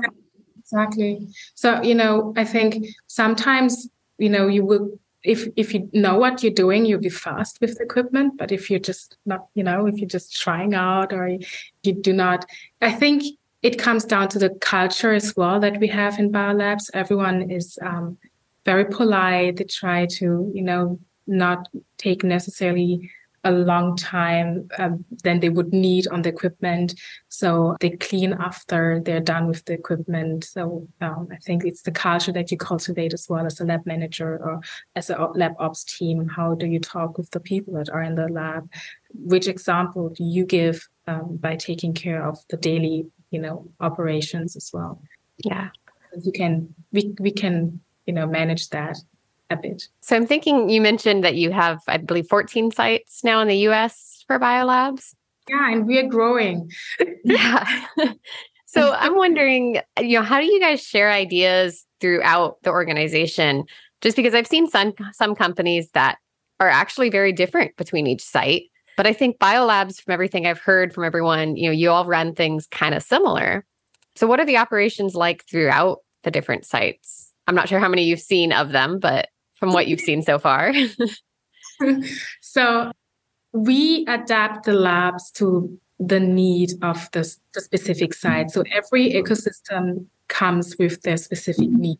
Exactly. 0.58 1.28
So 1.54 1.82
you 1.82 1.94
know 1.94 2.32
i 2.36 2.44
think 2.44 2.86
sometimes 3.06 3.88
you 4.18 4.28
know 4.28 4.46
you 4.46 4.64
will 4.64 4.98
if 5.22 5.48
if 5.56 5.72
you 5.72 5.88
know 5.92 6.18
what 6.18 6.42
you're 6.42 6.52
doing 6.52 6.84
you'll 6.84 7.00
be 7.00 7.08
fast 7.08 7.60
with 7.60 7.76
the 7.76 7.84
equipment 7.84 8.34
but 8.36 8.52
if 8.52 8.70
you're 8.70 8.78
just 8.78 9.16
not 9.24 9.46
you 9.54 9.62
know 9.62 9.86
if 9.86 9.96
you're 9.96 10.08
just 10.08 10.36
trying 10.40 10.74
out 10.74 11.12
or 11.12 11.28
you 11.82 11.92
do 11.92 12.12
not 12.12 12.44
i 12.82 12.92
think 12.92 13.22
it 13.62 13.78
comes 13.78 14.04
down 14.04 14.28
to 14.28 14.38
the 14.38 14.50
culture 14.60 15.14
as 15.14 15.34
well 15.36 15.58
that 15.58 15.80
we 15.80 15.88
have 15.88 16.18
in 16.18 16.30
biolabs 16.30 16.90
everyone 16.92 17.50
is 17.50 17.78
um, 17.82 18.18
very 18.64 18.84
polite. 18.86 19.56
They 19.56 19.64
try 19.64 20.06
to 20.06 20.50
you 20.54 20.62
know 20.62 20.98
not 21.26 21.68
take 21.98 22.24
necessarily 22.24 23.10
a 23.44 23.52
long 23.52 23.96
time 23.96 24.68
um, 24.78 25.04
than 25.22 25.40
they 25.40 25.48
would 25.48 25.72
need 25.72 26.06
on 26.08 26.22
the 26.22 26.30
equipment. 26.30 26.94
So 27.28 27.76
they 27.80 27.90
clean 27.90 28.32
after 28.32 29.00
they're 29.04 29.20
done 29.20 29.46
with 29.46 29.64
the 29.66 29.74
equipment. 29.74 30.44
So 30.44 30.88
um, 31.00 31.28
I 31.30 31.36
think 31.36 31.64
it's 31.64 31.82
the 31.82 31.90
culture 31.90 32.32
that 32.32 32.50
you 32.50 32.56
cultivate 32.56 33.12
as 33.12 33.26
well 33.28 33.46
as 33.46 33.60
a 33.60 33.64
lab 33.64 33.84
manager 33.86 34.40
or 34.42 34.60
as 34.96 35.10
a 35.10 35.16
lab 35.34 35.52
ops 35.58 35.84
team. 35.84 36.28
How 36.28 36.54
do 36.54 36.66
you 36.66 36.80
talk 36.80 37.18
with 37.18 37.30
the 37.30 37.40
people 37.40 37.74
that 37.74 37.90
are 37.90 38.02
in 38.02 38.14
the 38.14 38.28
lab? 38.28 38.70
Which 39.12 39.46
example 39.46 40.08
do 40.08 40.24
you 40.24 40.46
give 40.46 40.88
um, 41.06 41.36
by 41.36 41.56
taking 41.56 41.92
care 41.92 42.26
of 42.26 42.38
the 42.48 42.56
daily, 42.56 43.06
you 43.30 43.40
know, 43.40 43.68
operations 43.80 44.56
as 44.56 44.70
well? 44.72 45.02
Yeah, 45.44 45.68
you 46.22 46.32
can 46.32 46.74
we 46.92 47.14
we 47.18 47.30
can 47.30 47.80
you 48.06 48.14
know 48.14 48.26
manage 48.26 48.68
that 48.70 48.96
a 49.58 49.60
bit. 49.62 49.88
So 50.00 50.16
I'm 50.16 50.26
thinking 50.26 50.68
you 50.68 50.80
mentioned 50.80 51.24
that 51.24 51.34
you 51.34 51.50
have, 51.50 51.80
I 51.88 51.96
believe, 51.96 52.26
14 52.28 52.70
sites 52.70 53.24
now 53.24 53.40
in 53.40 53.48
the 53.48 53.56
US 53.68 54.24
for 54.26 54.38
biolabs. 54.38 55.14
Yeah, 55.48 55.72
and 55.72 55.86
we're 55.86 56.08
growing. 56.08 56.70
yeah. 57.24 57.86
so 58.66 58.92
I'm 58.98 59.16
wondering, 59.16 59.80
you 60.00 60.18
know, 60.18 60.24
how 60.24 60.40
do 60.40 60.46
you 60.46 60.60
guys 60.60 60.82
share 60.82 61.10
ideas 61.10 61.86
throughout 62.00 62.62
the 62.62 62.70
organization? 62.70 63.64
Just 64.00 64.16
because 64.16 64.34
I've 64.34 64.46
seen 64.46 64.68
some 64.68 64.92
some 65.12 65.34
companies 65.34 65.90
that 65.90 66.18
are 66.60 66.68
actually 66.68 67.10
very 67.10 67.32
different 67.32 67.76
between 67.76 68.06
each 68.06 68.22
site. 68.22 68.64
But 68.96 69.06
I 69.06 69.12
think 69.12 69.38
biolabs, 69.38 70.00
from 70.00 70.12
everything 70.12 70.46
I've 70.46 70.60
heard 70.60 70.94
from 70.94 71.04
everyone, 71.04 71.56
you 71.56 71.68
know, 71.68 71.72
you 71.72 71.90
all 71.90 72.06
run 72.06 72.34
things 72.34 72.66
kind 72.66 72.94
of 72.94 73.02
similar. 73.02 73.64
So 74.14 74.26
what 74.26 74.38
are 74.38 74.46
the 74.46 74.58
operations 74.58 75.16
like 75.16 75.44
throughout 75.46 75.98
the 76.22 76.30
different 76.30 76.64
sites? 76.64 77.32
I'm 77.46 77.56
not 77.56 77.68
sure 77.68 77.80
how 77.80 77.88
many 77.88 78.04
you've 78.04 78.20
seen 78.20 78.52
of 78.52 78.70
them, 78.70 79.00
but 79.00 79.28
from 79.64 79.72
what 79.72 79.88
you've 79.88 80.00
seen 80.00 80.20
so 80.20 80.38
far. 80.38 80.74
so 82.42 82.92
we 83.52 84.04
adapt 84.08 84.66
the 84.66 84.74
labs 84.74 85.30
to 85.30 85.78
the 85.98 86.20
need 86.20 86.72
of 86.82 87.08
the, 87.12 87.34
the 87.54 87.62
specific 87.62 88.12
site. 88.12 88.50
So 88.50 88.62
every 88.70 89.12
ecosystem 89.12 90.04
comes 90.28 90.76
with 90.78 91.00
their 91.00 91.16
specific 91.16 91.70
need. 91.70 91.98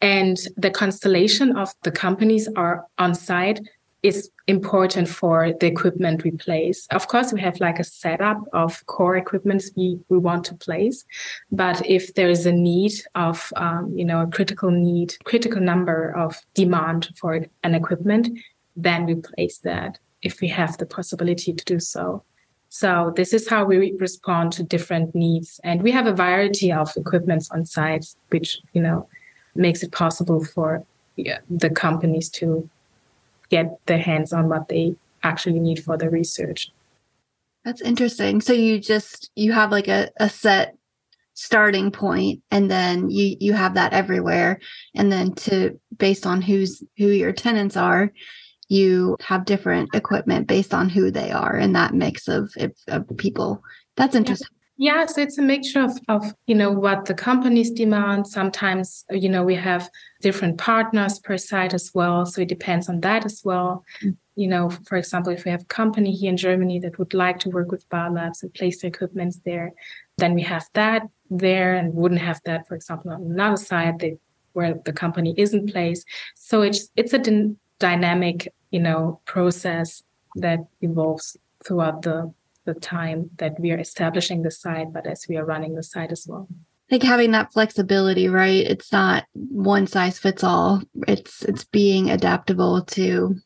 And 0.00 0.38
the 0.56 0.70
constellation 0.70 1.56
of 1.56 1.74
the 1.82 1.90
companies 1.90 2.48
are 2.54 2.86
on 2.98 3.16
site 3.16 3.58
is 4.02 4.30
important 4.46 5.08
for 5.08 5.52
the 5.60 5.66
equipment 5.66 6.24
we 6.24 6.30
place. 6.30 6.86
Of 6.90 7.08
course, 7.08 7.32
we 7.32 7.40
have 7.40 7.60
like 7.60 7.78
a 7.78 7.84
setup 7.84 8.38
of 8.52 8.84
core 8.86 9.16
equipments 9.16 9.70
we, 9.76 9.98
we 10.08 10.18
want 10.18 10.44
to 10.46 10.54
place, 10.54 11.04
but 11.52 11.84
if 11.86 12.14
there 12.14 12.30
is 12.30 12.46
a 12.46 12.52
need 12.52 12.92
of, 13.14 13.52
um, 13.56 13.92
you 13.94 14.04
know, 14.04 14.22
a 14.22 14.26
critical 14.26 14.70
need, 14.70 15.14
critical 15.24 15.60
number 15.60 16.16
of 16.16 16.40
demand 16.54 17.10
for 17.16 17.44
an 17.62 17.74
equipment, 17.74 18.28
then 18.76 19.06
we 19.06 19.16
place 19.16 19.58
that 19.58 19.98
if 20.22 20.40
we 20.40 20.48
have 20.48 20.78
the 20.78 20.86
possibility 20.86 21.52
to 21.52 21.64
do 21.64 21.78
so. 21.78 22.22
So 22.70 23.12
this 23.16 23.34
is 23.34 23.48
how 23.48 23.64
we 23.64 23.96
respond 23.98 24.52
to 24.52 24.62
different 24.62 25.14
needs. 25.14 25.60
And 25.64 25.82
we 25.82 25.90
have 25.90 26.06
a 26.06 26.14
variety 26.14 26.72
of 26.72 26.92
equipments 26.96 27.50
on 27.50 27.66
site, 27.66 28.06
which, 28.28 28.58
you 28.72 28.80
know, 28.80 29.08
makes 29.54 29.82
it 29.82 29.90
possible 29.90 30.44
for 30.44 30.84
yeah, 31.16 31.38
the 31.50 31.68
companies 31.68 32.28
to 32.30 32.68
get 33.50 33.78
their 33.86 33.98
hands 33.98 34.32
on 34.32 34.48
what 34.48 34.68
they 34.68 34.96
actually 35.22 35.60
need 35.60 35.82
for 35.82 35.96
the 35.96 36.08
research. 36.08 36.70
That's 37.64 37.82
interesting. 37.82 38.40
So 38.40 38.52
you 38.52 38.80
just 38.80 39.30
you 39.34 39.52
have 39.52 39.70
like 39.70 39.88
a, 39.88 40.10
a 40.18 40.28
set 40.28 40.76
starting 41.34 41.90
point 41.90 42.42
and 42.50 42.70
then 42.70 43.08
you 43.08 43.36
you 43.40 43.52
have 43.52 43.74
that 43.74 43.92
everywhere 43.92 44.58
and 44.94 45.10
then 45.10 45.32
to 45.34 45.78
based 45.96 46.26
on 46.26 46.42
who's 46.42 46.82
who 46.98 47.06
your 47.06 47.32
tenants 47.32 47.78
are 47.78 48.12
you 48.68 49.16
have 49.22 49.46
different 49.46 49.88
equipment 49.94 50.46
based 50.46 50.74
on 50.74 50.90
who 50.90 51.10
they 51.10 51.30
are 51.30 51.56
and 51.56 51.74
that 51.74 51.94
mix 51.94 52.28
of, 52.28 52.52
of 52.88 53.16
people 53.16 53.62
that's 53.96 54.14
interesting 54.14 54.48
yeah, 54.80 55.04
so 55.04 55.20
it's 55.20 55.36
a 55.36 55.42
mixture 55.42 55.82
of, 55.82 55.98
of, 56.08 56.34
you 56.46 56.54
know, 56.54 56.70
what 56.70 57.04
the 57.04 57.12
companies 57.12 57.70
demand. 57.70 58.26
Sometimes, 58.26 59.04
you 59.10 59.28
know, 59.28 59.44
we 59.44 59.54
have 59.54 59.90
different 60.22 60.56
partners 60.56 61.18
per 61.18 61.36
site 61.36 61.74
as 61.74 61.90
well. 61.92 62.24
So 62.24 62.40
it 62.40 62.48
depends 62.48 62.88
on 62.88 63.00
that 63.00 63.26
as 63.26 63.42
well. 63.44 63.84
Mm-hmm. 64.02 64.12
You 64.36 64.48
know, 64.48 64.70
for 64.88 64.96
example, 64.96 65.34
if 65.34 65.44
we 65.44 65.50
have 65.50 65.60
a 65.60 65.66
company 65.66 66.12
here 66.12 66.30
in 66.30 66.38
Germany 66.38 66.80
that 66.80 66.98
would 66.98 67.12
like 67.12 67.38
to 67.40 67.50
work 67.50 67.70
with 67.70 67.86
biolabs 67.90 68.42
and 68.42 68.54
place 68.54 68.80
their 68.80 68.88
equipment 68.88 69.34
there, 69.44 69.72
then 70.16 70.32
we 70.32 70.40
have 70.44 70.66
that 70.72 71.02
there 71.28 71.74
and 71.74 71.92
wouldn't 71.92 72.22
have 72.22 72.40
that, 72.46 72.66
for 72.66 72.74
example, 72.74 73.10
on 73.10 73.20
another 73.20 73.58
site 73.58 73.98
that, 73.98 74.18
where 74.54 74.80
the 74.86 74.94
company 74.94 75.34
isn't 75.36 75.70
placed. 75.70 76.06
So 76.36 76.62
it's 76.62 76.88
it's 76.96 77.12
a 77.12 77.18
d- 77.18 77.54
dynamic, 77.78 78.48
you 78.70 78.80
know, 78.80 79.20
process 79.26 80.02
that 80.36 80.60
evolves 80.80 81.36
throughout 81.66 82.00
the 82.00 82.32
the 82.64 82.74
time 82.74 83.30
that 83.36 83.58
we 83.58 83.72
are 83.72 83.78
establishing 83.78 84.42
the 84.42 84.50
site, 84.50 84.92
but 84.92 85.06
as 85.06 85.26
we 85.28 85.36
are 85.36 85.44
running 85.44 85.74
the 85.74 85.82
site 85.82 86.12
as 86.12 86.26
well. 86.28 86.48
I 86.52 86.90
think 86.90 87.02
having 87.04 87.30
that 87.30 87.52
flexibility, 87.52 88.28
right? 88.28 88.66
It's 88.66 88.90
not 88.90 89.24
one 89.34 89.86
size 89.86 90.18
fits 90.18 90.42
all. 90.42 90.82
It's 91.06 91.42
it's 91.42 91.64
being 91.64 92.10
adaptable 92.10 92.82
to 92.82 93.36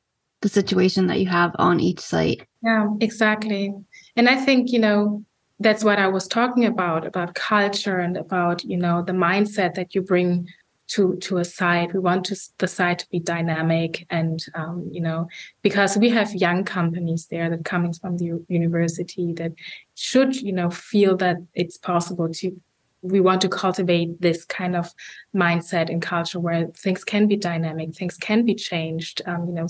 the 0.41 0.49
situation 0.49 1.07
that 1.09 1.21
you 1.21 1.27
have 1.27 1.53
on 1.59 1.81
each 1.81 2.01
site. 2.01 2.47
Yeah, 2.63 2.89
exactly. 3.01 3.75
And 4.17 4.29
I 4.29 4.37
think, 4.37 4.73
you 4.73 4.79
know, 4.79 5.25
that's 5.61 5.85
what 5.85 5.99
I 5.99 6.09
was 6.09 6.27
talking 6.27 6.65
about 6.65 7.07
about 7.07 7.35
culture 7.35 7.99
and 7.99 8.17
about, 8.17 8.65
you 8.65 8.77
know, 8.77 9.03
the 9.03 9.13
mindset 9.13 9.75
that 9.75 9.95
you 9.95 10.03
bring 10.03 10.49
to 10.89 11.17
to 11.17 11.39
a 11.39 11.45
site. 11.45 11.93
We 11.95 12.01
want 12.01 12.27
to, 12.27 12.37
the 12.59 12.69
site 12.69 13.01
to 13.01 13.09
be 13.11 13.21
dynamic, 13.21 14.07
and 14.11 14.45
um, 14.55 14.89
you 14.91 15.01
know, 15.01 15.29
because 15.63 15.97
we 15.97 16.11
have 16.11 16.35
young 16.35 16.65
companies 16.65 17.27
there 17.31 17.51
that 17.51 17.65
coming 17.65 17.93
from 17.93 18.19
the 18.19 18.45
university 18.49 19.33
that 19.35 19.53
should 19.95 20.37
you 20.37 20.53
know 20.53 20.71
feel 20.71 21.17
that 21.19 21.37
it's 21.55 21.79
possible 21.79 22.29
to. 22.35 22.61
We 23.03 23.21
want 23.21 23.43
to 23.43 23.51
cultivate 23.51 24.23
this 24.23 24.47
kind 24.47 24.75
of 24.75 24.91
mindset 25.37 25.91
and 25.91 26.01
culture 26.01 26.41
where 26.41 26.69
things 26.69 27.05
can 27.05 27.29
be 27.29 27.37
dynamic, 27.37 27.95
things 27.95 28.17
can 28.17 28.47
be 28.47 28.55
changed. 28.55 29.21
Um, 29.27 29.47
you 29.47 29.53
know, 29.53 29.67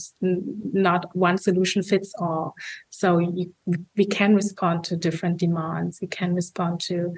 not 0.72 1.06
one 1.16 1.36
solution 1.38 1.82
fits 1.82 2.14
all. 2.20 2.54
So 2.90 3.18
you, 3.18 3.52
we 3.96 4.06
can 4.06 4.36
respond 4.36 4.84
to 4.84 4.96
different 4.96 5.38
demands. 5.38 5.98
We 6.00 6.06
can 6.06 6.32
respond 6.32 6.78
to 6.82 7.12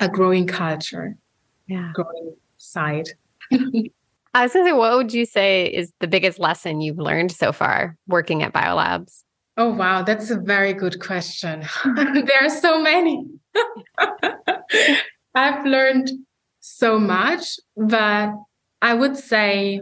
a 0.00 0.08
growing 0.08 0.46
culture, 0.46 1.18
yeah, 1.66 1.92
growing 1.92 2.36
side. 2.66 3.10
I 3.52 4.42
was 4.42 4.52
going 4.52 4.66
to 4.66 4.70
say, 4.70 4.72
what 4.72 4.96
would 4.96 5.14
you 5.14 5.24
say 5.24 5.66
is 5.66 5.92
the 6.00 6.06
biggest 6.06 6.38
lesson 6.38 6.80
you've 6.80 6.98
learned 6.98 7.32
so 7.32 7.52
far 7.52 7.96
working 8.06 8.42
at 8.42 8.52
Biolabs? 8.52 9.22
Oh, 9.56 9.70
wow. 9.70 10.02
That's 10.02 10.30
a 10.30 10.38
very 10.38 10.74
good 10.74 11.00
question. 11.00 11.64
there 11.96 12.42
are 12.42 12.50
so 12.50 12.82
many. 12.82 13.24
I've 15.34 15.64
learned 15.64 16.10
so 16.60 16.98
much, 16.98 17.58
but 17.76 18.34
I 18.82 18.92
would 18.92 19.16
say 19.16 19.80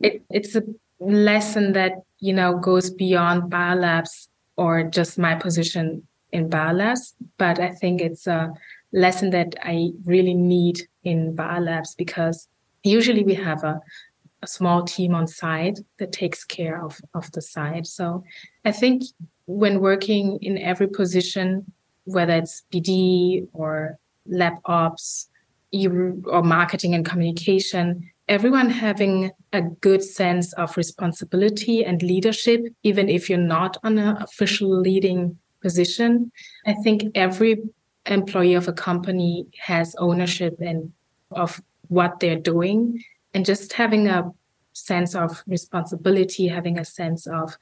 it, 0.00 0.22
it's 0.30 0.56
a 0.56 0.62
lesson 0.98 1.72
that, 1.74 1.92
you 2.18 2.32
know, 2.32 2.58
goes 2.58 2.90
beyond 2.90 3.52
Biolabs 3.52 4.28
or 4.56 4.82
just 4.82 5.18
my 5.18 5.34
position 5.36 6.06
in 6.32 6.50
Biolabs. 6.50 7.12
But 7.38 7.60
I 7.60 7.70
think 7.70 8.00
it's 8.00 8.26
a 8.26 8.52
lesson 8.92 9.30
that 9.30 9.54
I 9.62 9.90
really 10.04 10.34
need 10.34 10.88
in 11.06 11.34
biolabs 11.34 11.96
because 11.96 12.48
usually 12.82 13.24
we 13.24 13.34
have 13.34 13.64
a, 13.64 13.80
a 14.42 14.46
small 14.46 14.84
team 14.84 15.14
on 15.14 15.26
site 15.26 15.78
that 15.98 16.12
takes 16.12 16.44
care 16.44 16.84
of, 16.84 17.00
of 17.14 17.30
the 17.32 17.40
site. 17.40 17.86
So 17.86 18.24
I 18.64 18.72
think 18.72 19.02
when 19.46 19.80
working 19.80 20.38
in 20.42 20.58
every 20.58 20.88
position, 20.88 21.72
whether 22.04 22.34
it's 22.34 22.62
BD 22.72 23.48
or 23.52 23.98
lab 24.26 24.54
ops 24.64 25.28
or 25.72 26.42
marketing 26.42 26.94
and 26.94 27.04
communication, 27.04 28.10
everyone 28.28 28.70
having 28.70 29.30
a 29.52 29.62
good 29.62 30.02
sense 30.02 30.52
of 30.54 30.76
responsibility 30.76 31.84
and 31.84 32.02
leadership, 32.02 32.60
even 32.82 33.08
if 33.08 33.28
you're 33.28 33.38
not 33.38 33.76
on 33.84 33.98
an 33.98 34.16
official 34.16 34.80
leading 34.80 35.38
position. 35.62 36.30
I 36.66 36.74
think 36.84 37.04
every 37.14 37.62
employee 38.06 38.54
of 38.54 38.68
a 38.68 38.72
company 38.72 39.46
has 39.58 39.94
ownership 39.98 40.56
and 40.60 40.92
of 41.30 41.60
what 41.88 42.20
they're 42.20 42.38
doing 42.38 43.02
and 43.34 43.44
just 43.44 43.72
having 43.72 44.08
a 44.08 44.30
sense 44.72 45.14
of 45.14 45.42
responsibility 45.46 46.48
having 46.48 46.78
a 46.78 46.84
sense 46.84 47.26
of 47.26 47.56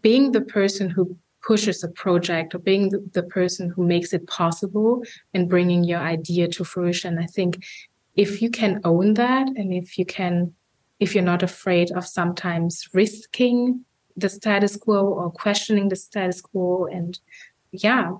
being 0.00 0.32
the 0.32 0.40
person 0.40 0.88
who 0.88 1.16
pushes 1.42 1.84
a 1.84 1.88
project 1.88 2.54
or 2.54 2.58
being 2.58 2.88
the, 2.90 3.08
the 3.12 3.22
person 3.22 3.70
who 3.70 3.86
makes 3.86 4.12
it 4.12 4.26
possible 4.26 5.02
and 5.32 5.48
bringing 5.48 5.84
your 5.84 6.00
idea 6.00 6.48
to 6.48 6.64
fruition. 6.64 7.18
I 7.18 7.26
think 7.26 7.64
if 8.16 8.42
you 8.42 8.50
can 8.50 8.80
own 8.84 9.14
that 9.14 9.46
and 9.48 9.72
if 9.72 9.98
you 9.98 10.04
can 10.04 10.52
if 10.98 11.14
you're 11.14 11.22
not 11.22 11.42
afraid 11.42 11.92
of 11.92 12.06
sometimes 12.06 12.88
risking 12.94 13.84
the 14.16 14.30
status 14.30 14.76
quo 14.76 15.04
or 15.04 15.30
questioning 15.30 15.88
the 15.88 15.96
status 15.96 16.40
quo 16.40 16.86
and 16.86 17.20
yeah 17.70 18.12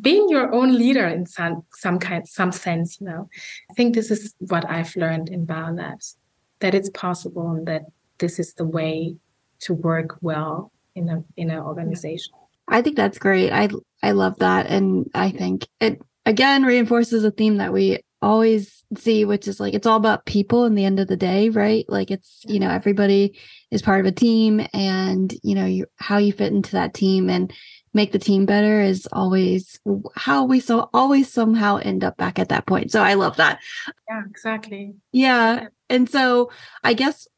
being 0.00 0.28
your 0.28 0.52
own 0.54 0.76
leader 0.76 1.06
in 1.06 1.26
some 1.26 1.64
some 1.72 1.98
kind 1.98 2.26
some 2.26 2.52
sense 2.52 3.00
you 3.00 3.06
know. 3.06 3.28
I 3.70 3.74
think 3.74 3.94
this 3.94 4.10
is 4.10 4.34
what 4.38 4.68
i've 4.68 4.94
learned 4.96 5.28
in 5.28 5.46
biolabs 5.46 6.16
that 6.60 6.74
it's 6.74 6.90
possible 6.90 7.50
and 7.50 7.66
that 7.66 7.82
this 8.18 8.38
is 8.38 8.54
the 8.54 8.64
way 8.64 9.16
to 9.60 9.74
work 9.74 10.16
well 10.20 10.72
in 10.94 11.08
a 11.08 11.24
in 11.36 11.50
an 11.50 11.58
organization. 11.58 12.32
I 12.68 12.80
think 12.82 12.96
that's 12.96 13.18
great. 13.18 13.52
I 13.52 13.68
i 14.02 14.12
love 14.12 14.38
that. 14.38 14.66
And 14.66 15.10
i 15.14 15.30
think 15.30 15.66
it 15.80 16.00
again 16.24 16.64
reinforces 16.64 17.24
a 17.24 17.30
theme 17.30 17.58
that 17.58 17.72
we 17.72 17.98
always 18.22 18.84
see 18.96 19.24
which 19.24 19.48
is 19.48 19.58
like 19.58 19.74
it's 19.74 19.86
all 19.86 19.96
about 19.96 20.26
people 20.26 20.64
in 20.64 20.76
the 20.76 20.84
end 20.84 21.00
of 21.00 21.08
the 21.08 21.16
day 21.16 21.48
right? 21.48 21.84
Like 21.88 22.10
it's 22.10 22.42
you 22.46 22.60
know 22.60 22.70
everybody 22.70 23.38
is 23.70 23.82
part 23.82 24.00
of 24.00 24.06
a 24.06 24.12
team 24.12 24.66
and 24.72 25.34
you 25.42 25.54
know 25.54 25.66
you 25.66 25.86
how 25.96 26.18
you 26.18 26.32
fit 26.32 26.52
into 26.52 26.72
that 26.72 26.94
team. 26.94 27.28
And 27.28 27.52
make 27.94 28.12
the 28.12 28.18
team 28.18 28.46
better 28.46 28.80
is 28.80 29.06
always 29.12 29.78
how 30.14 30.44
we 30.44 30.60
so 30.60 30.88
always 30.94 31.30
somehow 31.30 31.76
end 31.76 32.04
up 32.04 32.16
back 32.16 32.38
at 32.38 32.48
that 32.48 32.66
point. 32.66 32.90
So 32.90 33.02
I 33.02 33.14
love 33.14 33.36
that. 33.36 33.60
Yeah, 34.08 34.22
exactly. 34.28 34.94
Yeah. 35.12 35.68
And 35.90 36.08
so 36.08 36.50
I 36.82 36.94
guess 36.94 37.28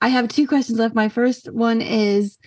I 0.00 0.08
have 0.08 0.28
two 0.28 0.46
questions 0.46 0.78
left. 0.78 0.94
My 0.94 1.08
first 1.08 1.52
one 1.52 1.80
is 1.80 2.38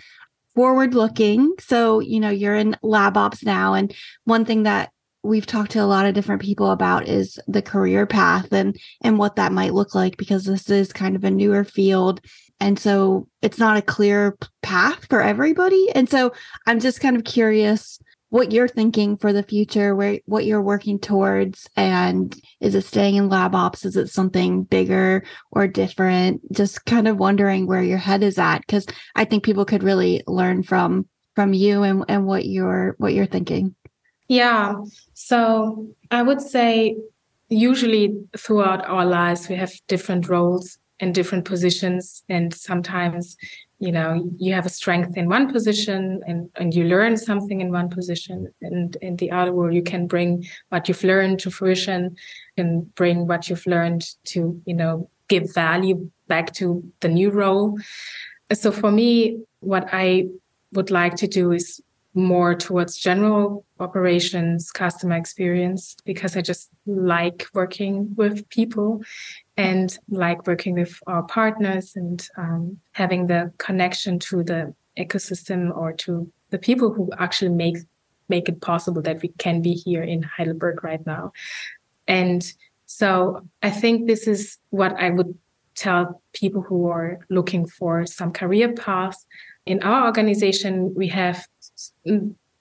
forward 0.56 0.94
looking. 0.94 1.54
So, 1.60 2.00
you 2.00 2.20
know, 2.20 2.30
you're 2.30 2.56
in 2.56 2.78
lab 2.82 3.18
ops 3.18 3.44
now. 3.44 3.74
And 3.74 3.94
one 4.24 4.46
thing 4.46 4.64
that 4.64 4.92
we've 5.24 5.46
talked 5.46 5.72
to 5.72 5.80
a 5.80 5.86
lot 5.86 6.06
of 6.06 6.14
different 6.14 6.42
people 6.42 6.72
about 6.72 7.08
is 7.08 7.40
the 7.48 7.62
career 7.62 8.06
path 8.06 8.52
and 8.54 8.78
and 9.02 9.18
what 9.18 9.36
that 9.36 9.52
might 9.52 9.74
look 9.74 9.94
like 9.94 10.16
because 10.18 10.46
this 10.46 10.70
is 10.70 10.94
kind 10.94 11.16
of 11.16 11.24
a 11.24 11.32
newer 11.32 11.64
field 11.64 12.22
and 12.60 12.80
so 12.80 13.28
it's 13.41 13.60
not 13.60 13.78
a 13.78 13.82
clear 13.82 14.38
path 14.62 15.06
for 15.10 15.22
everybody 15.22 15.88
and 15.96 16.10
so 16.10 16.32
i'm 16.65 16.80
just 16.80 17.02
kind 17.02 17.15
of 17.15 17.24
curious 17.24 18.00
what 18.30 18.52
you're 18.52 18.67
thinking 18.67 19.17
for 19.17 19.32
the 19.32 19.43
future, 19.43 19.96
where 19.96 20.20
what 20.26 20.46
you're 20.46 20.62
working 20.62 21.00
towards, 21.00 21.70
and 21.76 22.36
is 22.60 22.76
it 22.76 22.84
staying 22.84 23.15
in 23.15 23.30
lab 23.30 23.56
ops? 23.56 23.86
Is 23.86 23.96
it 23.96 24.10
something 24.10 24.63
bigger 24.63 25.24
or 25.52 25.67
different? 25.67 26.41
Just 26.52 26.86
kind 26.86 27.08
of 27.08 27.17
wondering 27.17 27.67
where 27.67 27.84
your 27.84 27.98
head 27.98 28.24
is 28.24 28.38
at, 28.38 28.60
because 28.60 28.86
I 29.15 29.24
think 29.24 29.43
people 29.43 29.65
could 29.65 29.84
really 29.84 30.24
learn 30.28 30.63
from 30.63 31.08
from 31.36 31.54
you 31.54 31.84
and, 31.84 32.04
and 32.10 32.26
what 32.26 32.46
you're 32.46 32.96
what 32.98 33.13
you're 33.13 33.26
thinking. 33.26 33.76
Yeah. 34.28 34.76
So 35.13 35.88
I 36.12 36.22
would 36.22 36.41
say 36.41 36.98
usually 37.48 38.13
throughout 38.38 38.86
our 38.86 39.06
lives 39.06 39.48
we 39.48 39.56
have 39.56 39.72
different 39.88 40.28
roles 40.28 40.80
and 41.00 41.14
different 41.14 41.46
positions 41.46 42.24
and 42.30 42.54
sometimes 42.54 43.38
you 43.80 43.92
know 43.92 44.30
you 44.38 44.54
have 44.54 44.66
a 44.66 44.70
strength 44.70 45.16
in 45.16 45.30
one 45.30 45.52
position 45.52 46.22
and 46.26 46.50
and 46.56 46.74
you 46.74 46.84
learn 46.86 47.16
something 47.16 47.62
in 47.62 47.72
one 47.72 47.90
position 47.90 48.52
and 48.62 48.98
in 49.02 49.16
the 49.18 49.30
other 49.32 49.54
where 49.54 49.72
you 49.72 49.84
can 49.84 50.08
bring 50.08 50.44
what 50.70 50.88
you've 50.88 51.04
learned 51.04 51.40
to 51.40 51.52
fruition 51.52 52.16
and 52.58 52.94
bring 52.96 53.28
what 53.28 53.50
you've 53.50 53.68
learned 53.68 54.04
to 54.24 54.60
you 54.66 54.74
know 54.74 55.10
give 55.28 55.54
value 55.54 56.10
back 56.28 56.54
to 56.54 56.90
the 57.02 57.08
new 57.08 57.30
role. 57.30 57.78
So 58.54 58.72
for 58.72 58.92
me 58.92 59.40
what 59.60 59.90
i 59.92 60.28
would 60.74 60.92
like 60.92 61.16
to 61.16 61.28
do 61.28 61.52
is 61.52 61.82
more 62.14 62.56
towards 62.56 62.98
general 62.98 63.64
operations 63.80 64.72
customer 64.72 65.16
experience 65.16 65.96
because 66.06 66.36
i 66.36 66.42
just 66.42 66.70
like 66.86 67.48
working 67.54 68.14
with 68.16 68.48
people 68.50 69.02
and 69.58 69.98
like 70.10 70.46
working 70.46 70.76
with 70.76 71.00
our 71.08 71.24
partners 71.24 71.93
and 71.96 72.30
um, 72.38 72.78
having 72.91 73.28
the 73.28 73.52
connection 73.58 74.20
to 74.20 74.43
the 74.43 74.74
ecosystem 74.98 75.76
or 75.76 75.91
to 75.93 76.32
the 76.52 76.60
people 76.60 76.93
who 76.93 77.10
actually 77.17 77.52
make 77.52 77.78
make 78.30 78.50
it 78.50 78.62
possible 78.62 79.02
that 79.02 79.22
we 79.22 79.30
can 79.38 79.62
be 79.62 79.74
here 79.74 80.04
in 80.04 80.22
Heidelberg 80.22 80.84
right 80.84 81.06
now. 81.06 81.32
And 82.08 82.46
so 82.86 83.48
I 83.63 83.72
think 83.72 84.08
this 84.08 84.28
is 84.28 84.58
what 84.70 84.93
I 84.98 85.10
would 85.12 85.38
tell 85.76 86.22
people 86.34 86.62
who 86.62 86.88
are 86.88 87.20
looking 87.30 87.65
for 87.65 88.06
some 88.06 88.34
career 88.34 88.74
path. 88.74 89.24
In 89.65 89.82
our 89.84 90.06
organization, 90.06 90.93
we 90.93 91.08
have 91.08 91.48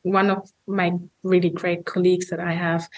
one 0.06 0.30
of 0.30 0.48
my 0.68 0.92
really 1.24 1.50
great 1.50 1.84
colleagues 1.84 2.28
that 2.30 2.38
I 2.38 2.52
have 2.52 2.88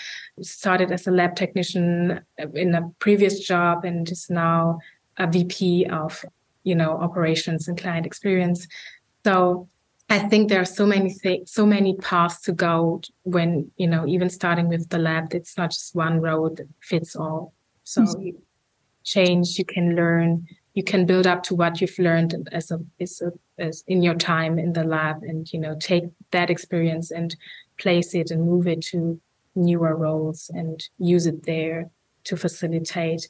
started 0.42 0.92
as 0.92 1.06
a 1.06 1.10
lab 1.10 1.36
technician 1.36 2.20
in 2.54 2.74
a 2.74 2.90
previous 2.98 3.40
job 3.40 3.84
and 3.84 4.08
is 4.10 4.28
now 4.28 4.78
a 5.16 5.26
VP 5.26 5.86
of, 5.86 6.22
you 6.64 6.74
know, 6.74 6.92
operations 6.98 7.66
and 7.66 7.78
client 7.78 8.04
experience. 8.04 8.68
So 9.24 9.68
I 10.10 10.18
think 10.18 10.50
there 10.50 10.60
are 10.60 10.66
so 10.66 10.84
many 10.84 11.10
things, 11.10 11.50
so 11.50 11.64
many 11.64 11.96
paths 11.96 12.42
to 12.42 12.52
go 12.52 13.00
when, 13.22 13.70
you 13.78 13.86
know, 13.86 14.06
even 14.06 14.28
starting 14.28 14.68
with 14.68 14.90
the 14.90 14.98
lab, 14.98 15.34
it's 15.34 15.56
not 15.56 15.70
just 15.70 15.94
one 15.94 16.20
road 16.20 16.58
that 16.58 16.68
fits 16.80 17.16
all. 17.16 17.54
So 17.84 18.02
mm-hmm. 18.02 18.20
you 18.22 18.42
change, 19.02 19.58
you 19.58 19.64
can 19.64 19.96
learn, 19.96 20.46
you 20.74 20.84
can 20.84 21.06
build 21.06 21.26
up 21.26 21.42
to 21.44 21.54
what 21.54 21.80
you've 21.80 21.98
learned 21.98 22.48
as 22.52 22.70
a, 22.70 22.80
as 23.00 23.22
a 23.22 23.32
as 23.58 23.84
in 23.86 24.02
your 24.02 24.14
time 24.14 24.58
in 24.58 24.72
the 24.72 24.84
lab 24.84 25.22
and 25.22 25.52
you 25.52 25.58
know 25.60 25.76
take 25.80 26.04
that 26.30 26.50
experience 26.50 27.10
and 27.10 27.36
place 27.78 28.14
it 28.14 28.30
and 28.30 28.44
move 28.44 28.66
it 28.66 28.82
to 28.82 29.20
newer 29.54 29.96
roles 29.96 30.50
and 30.54 30.84
use 30.98 31.26
it 31.26 31.44
there 31.44 31.90
to 32.24 32.36
facilitate 32.36 33.28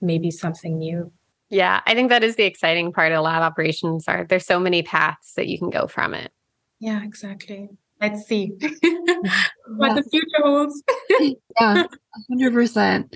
maybe 0.00 0.30
something 0.30 0.78
new. 0.78 1.12
Yeah 1.48 1.80
i 1.86 1.94
think 1.94 2.08
that 2.08 2.24
is 2.24 2.36
the 2.36 2.44
exciting 2.44 2.92
part 2.92 3.12
of 3.12 3.22
lab 3.22 3.42
operations 3.42 4.08
are 4.08 4.24
there's 4.24 4.46
so 4.46 4.58
many 4.58 4.82
paths 4.82 5.34
that 5.34 5.48
you 5.48 5.58
can 5.58 5.70
go 5.70 5.86
from 5.86 6.14
it. 6.14 6.32
Yeah 6.80 7.02
exactly. 7.04 7.68
Let's 8.00 8.26
see. 8.26 8.52
What 9.76 9.94
the 9.94 10.02
future 10.10 10.42
holds. 10.42 10.82
Yeah 11.60 11.84
100% 12.30 13.14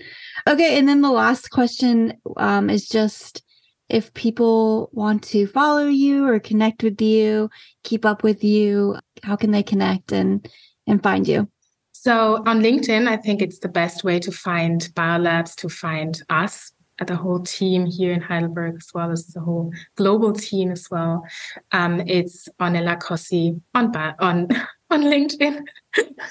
okay 0.48 0.78
and 0.78 0.88
then 0.88 1.02
the 1.02 1.10
last 1.10 1.50
question 1.50 2.14
um, 2.36 2.70
is 2.70 2.88
just 2.88 3.42
if 3.88 4.12
people 4.14 4.90
want 4.92 5.22
to 5.24 5.46
follow 5.46 5.86
you 5.86 6.26
or 6.26 6.40
connect 6.40 6.82
with 6.82 7.00
you, 7.00 7.50
keep 7.84 8.04
up 8.04 8.22
with 8.22 8.42
you, 8.42 8.96
how 9.22 9.36
can 9.36 9.50
they 9.50 9.62
connect 9.62 10.12
and 10.12 10.48
and 10.86 11.02
find 11.02 11.26
you? 11.26 11.48
So 11.92 12.42
on 12.46 12.60
LinkedIn, 12.60 13.08
I 13.08 13.16
think 13.16 13.42
it's 13.42 13.58
the 13.58 13.68
best 13.68 14.04
way 14.04 14.20
to 14.20 14.30
find 14.30 14.82
Biolabs, 14.94 15.54
to 15.56 15.68
find 15.68 16.20
us, 16.30 16.72
the 17.04 17.16
whole 17.16 17.40
team 17.40 17.84
here 17.84 18.12
in 18.12 18.20
Heidelberg, 18.20 18.76
as 18.76 18.90
well 18.94 19.10
as 19.10 19.26
the 19.26 19.40
whole 19.40 19.72
global 19.96 20.32
team 20.32 20.70
as 20.70 20.88
well. 20.90 21.24
Um, 21.72 22.00
it's 22.06 22.48
Ornella 22.60 22.98
Cossi 23.00 23.60
on 23.74 23.94
on 24.20 24.48
on 24.90 25.02
LinkedIn, 25.02 25.62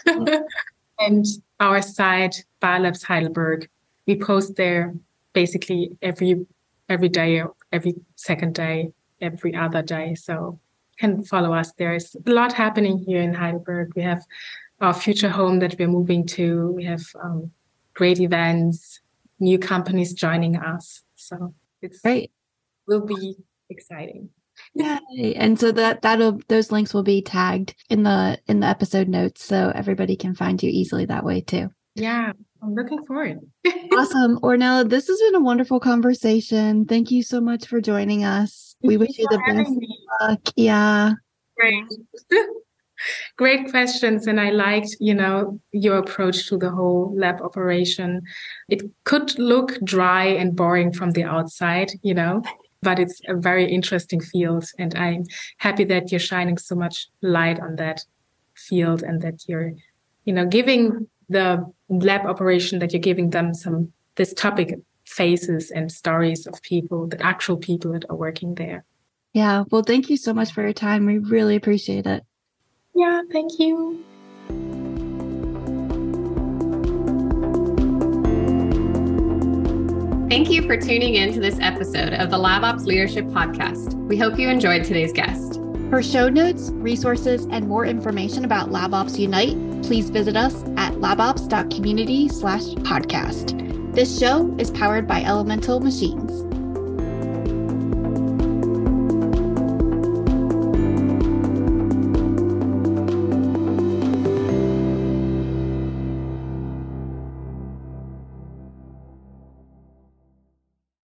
and 1.00 1.26
our 1.60 1.82
site 1.82 2.46
Biolabs 2.62 3.04
Heidelberg. 3.04 3.70
We 4.08 4.18
post 4.18 4.56
there 4.56 4.94
basically 5.34 5.98
every 6.02 6.46
every 6.90 7.10
day, 7.10 7.44
every 7.72 7.96
second 8.16 8.56
day, 8.56 8.92
every 9.22 9.56
other 9.56 9.82
day. 9.82 10.16
So 10.16 10.60
can 11.00 11.24
follow 11.24 11.54
us. 11.54 11.72
There's 11.74 12.16
a 12.26 12.32
lot 12.32 12.54
happening 12.54 13.04
here 13.06 13.22
in 13.22 13.34
Heidelberg. 13.34 13.94
We 13.96 14.04
have 14.04 14.24
our 14.82 14.94
future 14.94 15.30
home 15.30 15.60
that 15.60 15.76
we're 15.78 15.88
moving 15.88 16.26
to. 16.28 16.72
We 16.72 16.86
have 16.86 17.04
um, 17.22 17.52
great 17.94 18.20
events, 18.20 19.00
new 19.40 19.60
companies 19.60 20.14
joining 20.14 20.56
us. 20.58 21.04
So 21.16 21.54
it's 21.82 22.02
great. 22.02 22.32
Will 22.88 23.06
be 23.06 23.36
exciting. 23.70 24.30
Yay. 24.74 25.34
And 25.36 25.60
so 25.60 25.72
that 25.72 26.02
that'll 26.02 26.40
those 26.48 26.72
links 26.72 26.94
will 26.94 27.04
be 27.04 27.22
tagged 27.22 27.76
in 27.90 28.04
the 28.04 28.40
in 28.48 28.62
the 28.62 28.68
episode 28.68 29.08
notes 29.10 29.44
so 29.44 29.72
everybody 29.76 30.16
can 30.16 30.34
find 30.34 30.62
you 30.62 30.70
easily 30.70 31.06
that 31.06 31.26
way 31.26 31.42
too. 31.42 31.70
Yeah. 31.96 32.34
I'm 32.66 32.74
looking 32.74 33.04
forward. 33.06 33.40
awesome. 33.94 34.40
Ornella, 34.44 34.90
this 34.90 35.08
has 35.08 35.20
been 35.20 35.36
a 35.36 35.40
wonderful 35.40 35.80
conversation. 35.80 36.86
Thank 36.86 37.12
you 37.12 37.22
so 37.22 37.40
much 37.40 37.68
for 37.68 37.80
joining 37.80 38.24
us. 38.24 38.76
Thank 38.82 38.90
we 38.90 38.98
wish 38.98 39.20
you 39.20 39.28
the 39.30 39.38
best 39.38 39.72
luck. 40.22 40.54
Yeah. 40.56 41.14
Great. 41.58 41.84
Great 43.38 43.70
questions. 43.70 44.26
And 44.26 44.40
I 44.40 44.50
liked, 44.50 44.96
you 45.00 45.14
know, 45.14 45.60
your 45.74 45.98
approach 45.98 46.48
to 46.50 46.58
the 46.58 46.72
whole 46.72 47.14
lab 47.16 47.40
operation. 47.42 48.24
It 48.68 48.82
could 49.04 49.38
look 49.38 49.80
dry 49.84 50.26
and 50.26 50.56
boring 50.56 50.92
from 50.92 51.12
the 51.12 51.24
outside, 51.24 51.92
you 52.02 52.16
know, 52.16 52.42
but 52.82 52.98
it's 52.98 53.22
a 53.28 53.36
very 53.36 53.72
interesting 53.72 54.22
field. 54.22 54.66
And 54.80 54.96
I'm 54.96 55.26
happy 55.58 55.84
that 55.86 56.12
you're 56.12 56.20
shining 56.20 56.58
so 56.58 56.74
much 56.74 57.10
light 57.22 57.60
on 57.60 57.76
that 57.76 58.02
field 58.56 59.04
and 59.04 59.22
that 59.22 59.48
you're, 59.48 59.74
you 60.24 60.34
know, 60.34 60.48
giving 60.48 61.08
the 61.30 61.66
lab 61.90 62.26
operation 62.26 62.80
that 62.80 62.94
you're 62.94 63.00
giving 63.00 63.30
them 63.30 63.54
some 63.54 63.92
this 64.16 64.34
topic 64.34 64.80
faces 65.06 65.72
and 65.72 65.92
stories 65.92 66.48
of 66.48 66.62
people, 66.62 67.08
the 67.08 67.22
actual 67.24 67.58
people 67.58 67.92
that 67.94 68.06
are 68.10 68.16
working 68.16 68.56
there. 68.56 68.84
Yeah. 69.34 69.64
Well, 69.70 69.84
thank 69.84 70.10
you 70.10 70.18
so 70.18 70.34
much 70.34 70.52
for 70.54 70.62
your 70.62 70.74
time. 70.74 71.06
We 71.06 71.18
really 71.18 71.56
appreciate 71.56 72.06
it. 72.06 72.24
Yeah. 72.96 73.22
Thank 73.32 73.60
you. 73.60 74.04
Thank 80.30 80.50
you 80.50 80.64
for 80.64 80.76
tuning 80.76 81.16
in 81.16 81.34
to 81.34 81.40
this 81.40 81.58
episode 81.62 82.14
of 82.14 82.30
the 82.30 82.38
LabOps 82.38 82.86
Leadership 82.86 83.26
Podcast. 83.26 83.94
We 84.08 84.18
hope 84.18 84.40
you 84.40 84.50
enjoyed 84.50 84.84
today's 84.84 85.14
guest. 85.14 85.55
For 85.90 86.02
show 86.02 86.30
notes, 86.30 86.72
resources, 86.74 87.48
and 87.52 87.68
more 87.68 87.86
information 87.86 88.44
about 88.44 88.72
LabOps 88.72 89.20
Unite, 89.20 89.56
please 89.84 90.10
visit 90.10 90.36
us 90.36 90.64
at 90.78 91.00
labops.community 91.00 92.28
slash 92.28 92.64
podcast. 92.64 93.94
This 93.94 94.20
show 94.20 94.54
is 94.58 94.72
powered 94.72 95.08
by 95.08 95.24
Elemental 95.24 95.80
Machines. 95.80 96.55